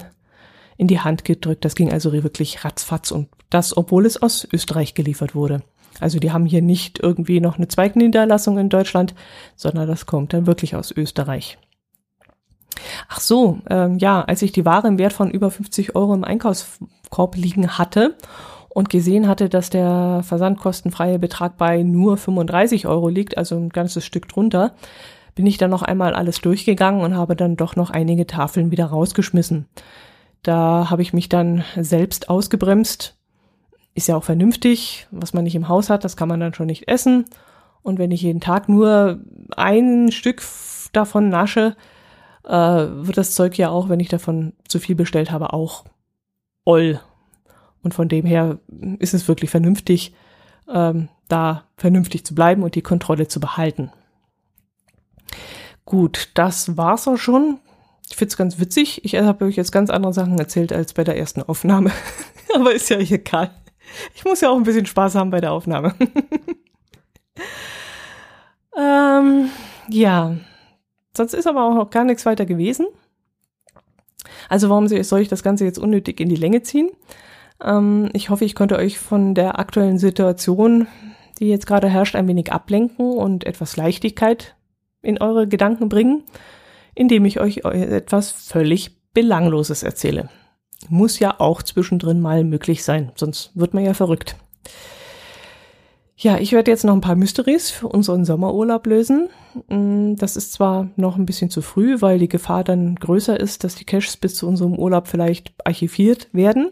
in 0.77 0.87
die 0.87 1.01
Hand 1.01 1.25
gedrückt. 1.25 1.63
Das 1.63 1.75
ging 1.75 1.93
also 1.93 2.11
wirklich 2.11 2.65
ratzfatz 2.65 3.11
und 3.11 3.29
das, 3.51 3.77
obwohl 3.77 4.07
es 4.07 4.19
aus 4.19 4.47
Österreich 4.51 4.95
geliefert 4.95 5.35
wurde. 5.35 5.61
Also 5.99 6.17
die 6.17 6.31
haben 6.31 6.47
hier 6.47 6.63
nicht 6.63 6.99
irgendwie 7.03 7.39
noch 7.39 7.57
eine 7.57 7.67
Zweigniederlassung 7.67 8.57
in 8.57 8.69
Deutschland, 8.69 9.13
sondern 9.55 9.87
das 9.87 10.07
kommt 10.07 10.33
dann 10.33 10.47
wirklich 10.47 10.75
aus 10.75 10.91
Österreich. 10.91 11.59
Ach 13.07 13.19
so, 13.19 13.59
ähm, 13.69 13.97
ja, 13.97 14.21
als 14.21 14.41
ich 14.41 14.51
die 14.51 14.65
Ware 14.65 14.87
im 14.87 14.97
Wert 14.97 15.13
von 15.13 15.29
über 15.29 15.51
50 15.51 15.95
Euro 15.95 16.13
im 16.13 16.23
Einkaufskorb 16.23 17.35
liegen 17.35 17.77
hatte 17.77 18.15
und 18.69 18.89
gesehen 18.89 19.27
hatte, 19.27 19.49
dass 19.49 19.69
der 19.69 20.21
versandkostenfreie 20.23 21.19
Betrag 21.19 21.57
bei 21.57 21.81
nur 21.83 22.17
35 22.17 22.87
Euro 22.87 23.09
liegt, 23.09 23.37
also 23.37 23.55
ein 23.55 23.69
ganzes 23.69 24.05
Stück 24.05 24.27
drunter, 24.27 24.73
bin 25.33 25.45
ich 25.45 25.57
dann 25.57 25.69
noch 25.69 25.81
einmal 25.81 26.13
alles 26.13 26.41
durchgegangen 26.41 27.01
und 27.01 27.15
habe 27.15 27.35
dann 27.35 27.57
doch 27.57 27.75
noch 27.75 27.89
einige 27.89 28.25
Tafeln 28.25 28.71
wieder 28.71 28.85
rausgeschmissen. 28.85 29.67
Da 30.43 30.89
habe 30.89 31.01
ich 31.01 31.13
mich 31.13 31.27
dann 31.29 31.63
selbst 31.75 32.29
ausgebremst. 32.29 33.17
ist 33.93 34.07
ja 34.07 34.15
auch 34.15 34.23
vernünftig. 34.23 35.07
Was 35.11 35.33
man 35.33 35.43
nicht 35.43 35.55
im 35.55 35.67
Haus 35.67 35.89
hat, 35.89 36.03
das 36.03 36.15
kann 36.15 36.29
man 36.29 36.39
dann 36.39 36.53
schon 36.53 36.67
nicht 36.67 36.87
essen. 36.87 37.25
Und 37.81 37.99
wenn 37.99 38.11
ich 38.11 38.21
jeden 38.21 38.41
Tag 38.41 38.69
nur 38.69 39.19
ein 39.55 40.11
Stück 40.11 40.41
davon 40.91 41.29
nasche, 41.29 41.75
äh, 42.45 42.51
wird 42.51 43.17
das 43.17 43.35
Zeug 43.35 43.57
ja 43.57 43.69
auch, 43.69 43.89
wenn 43.89 43.99
ich 43.99 44.09
davon 44.09 44.53
zu 44.67 44.79
viel 44.79 44.95
bestellt 44.95 45.31
habe, 45.31 45.53
auch 45.53 45.85
oll. 46.63 46.99
Und 47.83 47.93
von 47.93 48.07
dem 48.07 48.25
her 48.25 48.59
ist 48.99 49.13
es 49.13 49.27
wirklich 49.27 49.49
vernünftig, 49.49 50.13
ähm, 50.73 51.09
da 51.27 51.63
vernünftig 51.77 52.25
zu 52.25 52.35
bleiben 52.35 52.63
und 52.63 52.75
die 52.75 52.81
Kontrolle 52.81 53.27
zu 53.27 53.39
behalten. 53.39 53.91
Gut, 55.85 56.29
das 56.33 56.77
war's 56.77 57.07
auch 57.07 57.17
schon. 57.17 57.59
Ich 58.09 58.15
find's 58.15 58.37
ganz 58.37 58.59
witzig. 58.59 59.03
Ich 59.05 59.15
habe 59.15 59.45
euch 59.45 59.55
jetzt 59.55 59.71
ganz 59.71 59.89
andere 59.89 60.13
Sachen 60.13 60.37
erzählt 60.39 60.73
als 60.73 60.93
bei 60.93 61.03
der 61.03 61.17
ersten 61.17 61.43
Aufnahme. 61.43 61.91
Aber 62.55 62.73
ist 62.73 62.89
ja 62.89 62.97
egal. 62.97 63.51
Ich 64.15 64.25
muss 64.25 64.41
ja 64.41 64.49
auch 64.49 64.57
ein 64.57 64.63
bisschen 64.63 64.85
Spaß 64.85 65.15
haben 65.15 65.29
bei 65.29 65.41
der 65.41 65.51
Aufnahme. 65.51 65.93
ähm, 68.77 69.49
ja, 69.89 70.35
sonst 71.15 71.33
ist 71.33 71.47
aber 71.47 71.65
auch 71.65 71.75
noch 71.75 71.89
gar 71.89 72.03
nichts 72.03 72.25
weiter 72.25 72.45
gewesen. 72.45 72.87
Also 74.49 74.69
warum 74.69 74.87
soll 74.87 75.21
ich 75.21 75.27
das 75.27 75.43
Ganze 75.43 75.65
jetzt 75.65 75.79
unnötig 75.79 76.19
in 76.19 76.29
die 76.29 76.35
Länge 76.35 76.61
ziehen? 76.61 76.89
Ähm, 77.63 78.09
ich 78.13 78.29
hoffe, 78.29 78.45
ich 78.45 78.55
konnte 78.55 78.77
euch 78.77 78.99
von 78.99 79.35
der 79.35 79.59
aktuellen 79.59 79.97
Situation, 79.97 80.87
die 81.39 81.49
jetzt 81.49 81.67
gerade 81.67 81.89
herrscht, 81.89 82.15
ein 82.15 82.27
wenig 82.27 82.51
ablenken 82.51 83.17
und 83.17 83.45
etwas 83.45 83.77
Leichtigkeit 83.77 84.55
in 85.01 85.21
eure 85.21 85.47
Gedanken 85.47 85.89
bringen, 85.89 86.23
indem 86.93 87.25
ich 87.25 87.39
euch 87.39 87.57
etwas 87.65 88.31
völlig 88.31 88.97
Belangloses 89.13 89.83
erzähle. 89.83 90.29
Muss 90.89 91.19
ja 91.19 91.39
auch 91.39 91.63
zwischendrin 91.63 92.21
mal 92.21 92.43
möglich 92.43 92.83
sein, 92.83 93.11
sonst 93.15 93.51
wird 93.55 93.73
man 93.73 93.85
ja 93.85 93.93
verrückt. 93.93 94.35
Ja, 96.17 96.37
ich 96.37 96.53
werde 96.53 96.71
jetzt 96.71 96.85
noch 96.85 96.93
ein 96.93 97.01
paar 97.01 97.15
Mysteries 97.15 97.71
für 97.71 97.89
unseren 97.89 98.23
Sommerurlaub 98.23 98.87
lösen. 98.87 99.29
Mm, 99.67 100.15
das 100.15 100.37
ist 100.37 100.53
zwar 100.53 100.89
noch 100.95 101.17
ein 101.17 101.25
bisschen 101.25 101.49
zu 101.49 101.61
früh, 101.61 102.01
weil 102.01 102.19
die 102.19 102.29
Gefahr 102.29 102.63
dann 102.63 102.95
größer 102.95 103.37
ist, 103.37 103.65
dass 103.65 103.75
die 103.75 103.83
Caches 103.83 104.15
bis 104.15 104.35
zu 104.35 104.47
unserem 104.47 104.75
Urlaub 104.75 105.07
vielleicht 105.07 105.53
archiviert 105.65 106.29
werden. 106.31 106.71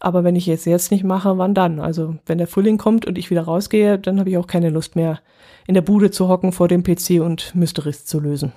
Aber 0.00 0.22
wenn 0.24 0.36
ich 0.36 0.46
jetzt 0.46 0.66
jetzt 0.66 0.90
nicht 0.90 1.04
mache, 1.04 1.38
wann 1.38 1.54
dann? 1.54 1.80
Also 1.80 2.16
wenn 2.26 2.38
der 2.38 2.46
Frühling 2.46 2.76
kommt 2.76 3.06
und 3.06 3.16
ich 3.16 3.30
wieder 3.30 3.42
rausgehe, 3.42 3.98
dann 3.98 4.18
habe 4.18 4.28
ich 4.28 4.36
auch 4.36 4.46
keine 4.46 4.68
Lust 4.68 4.96
mehr, 4.96 5.20
in 5.66 5.74
der 5.74 5.82
Bude 5.82 6.10
zu 6.10 6.28
hocken 6.28 6.52
vor 6.52 6.68
dem 6.68 6.82
PC 6.82 7.22
und 7.22 7.54
Mysteries 7.54 8.04
zu 8.04 8.20
lösen. 8.20 8.52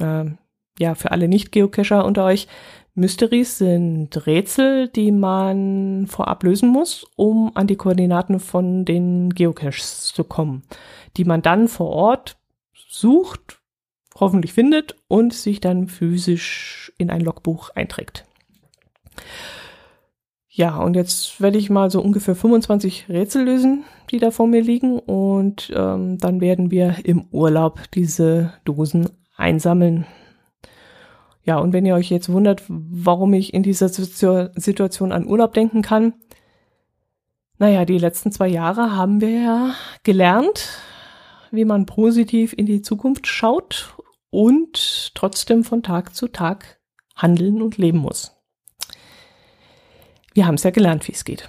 Ähm, 0.00 0.38
ja, 0.78 0.94
für 0.94 1.10
alle 1.10 1.28
Nicht-Geocacher 1.28 2.04
unter 2.04 2.24
euch, 2.24 2.48
Mysteries 2.94 3.58
sind 3.58 4.26
Rätsel, 4.26 4.88
die 4.88 5.10
man 5.10 6.06
vorab 6.06 6.44
lösen 6.44 6.68
muss, 6.68 7.04
um 7.16 7.50
an 7.56 7.66
die 7.66 7.76
Koordinaten 7.76 8.38
von 8.38 8.84
den 8.84 9.30
Geocaches 9.30 10.12
zu 10.14 10.22
kommen, 10.22 10.62
die 11.16 11.24
man 11.24 11.42
dann 11.42 11.66
vor 11.66 11.88
Ort 11.88 12.36
sucht, 12.88 13.60
hoffentlich 14.14 14.52
findet 14.52 14.94
und 15.08 15.34
sich 15.34 15.60
dann 15.60 15.88
physisch 15.88 16.92
in 16.96 17.10
ein 17.10 17.20
Logbuch 17.20 17.70
einträgt. 17.70 18.24
Ja, 20.48 20.76
und 20.76 20.94
jetzt 20.94 21.40
werde 21.40 21.58
ich 21.58 21.68
mal 21.68 21.90
so 21.90 22.00
ungefähr 22.00 22.36
25 22.36 23.08
Rätsel 23.08 23.44
lösen, 23.44 23.82
die 24.12 24.20
da 24.20 24.30
vor 24.30 24.46
mir 24.46 24.62
liegen. 24.62 25.00
Und 25.00 25.72
ähm, 25.74 26.18
dann 26.18 26.40
werden 26.40 26.70
wir 26.70 26.98
im 27.04 27.26
Urlaub 27.32 27.90
diese 27.92 28.52
Dosen 28.64 29.10
einsammeln. 29.36 30.06
Ja, 31.44 31.58
und 31.58 31.72
wenn 31.72 31.84
ihr 31.84 31.94
euch 31.94 32.10
jetzt 32.10 32.30
wundert, 32.32 32.62
warum 32.68 33.34
ich 33.34 33.52
in 33.52 33.62
dieser 33.62 33.88
Situation 33.88 35.12
an 35.12 35.26
Urlaub 35.26 35.52
denken 35.52 35.82
kann, 35.82 36.14
naja, 37.58 37.84
die 37.84 37.98
letzten 37.98 38.32
zwei 38.32 38.48
Jahre 38.48 38.96
haben 38.96 39.20
wir 39.20 39.30
ja 39.30 39.74
gelernt, 40.02 40.70
wie 41.50 41.64
man 41.64 41.86
positiv 41.86 42.52
in 42.52 42.66
die 42.66 42.82
Zukunft 42.82 43.26
schaut 43.26 43.94
und 44.30 45.14
trotzdem 45.14 45.64
von 45.64 45.82
Tag 45.82 46.14
zu 46.16 46.28
Tag 46.28 46.80
handeln 47.14 47.62
und 47.62 47.76
leben 47.78 47.98
muss. 47.98 48.32
Wir 50.32 50.46
haben 50.46 50.56
es 50.56 50.64
ja 50.64 50.70
gelernt, 50.70 51.06
wie 51.06 51.12
es 51.12 51.24
geht. 51.24 51.48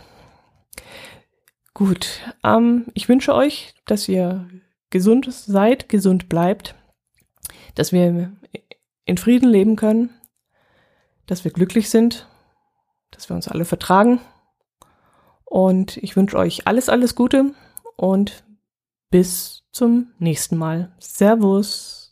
Gut, 1.74 2.22
ähm, 2.44 2.86
ich 2.94 3.10
wünsche 3.10 3.34
euch, 3.34 3.74
dass 3.86 4.08
ihr 4.08 4.48
gesund 4.92 5.28
seid, 5.32 5.90
gesund 5.90 6.30
bleibt, 6.30 6.76
dass 7.74 7.92
wir 7.92 8.32
in 9.06 9.18
Frieden 9.18 9.50
leben 9.50 9.76
können, 9.76 10.10
dass 11.26 11.44
wir 11.44 11.52
glücklich 11.52 11.90
sind, 11.90 12.28
dass 13.12 13.30
wir 13.30 13.36
uns 13.36 13.48
alle 13.48 13.66
vertragen. 13.66 14.20
Und 15.46 15.98
ich 15.98 16.16
wünsche 16.16 16.38
euch 16.38 16.68
alles, 16.68 16.90
alles 16.90 17.16
Gute 17.16 17.54
und 17.96 18.44
bis 19.10 19.64
zum 19.72 20.12
nächsten 20.20 20.58
Mal. 20.58 20.94
Servus. 21.00 22.05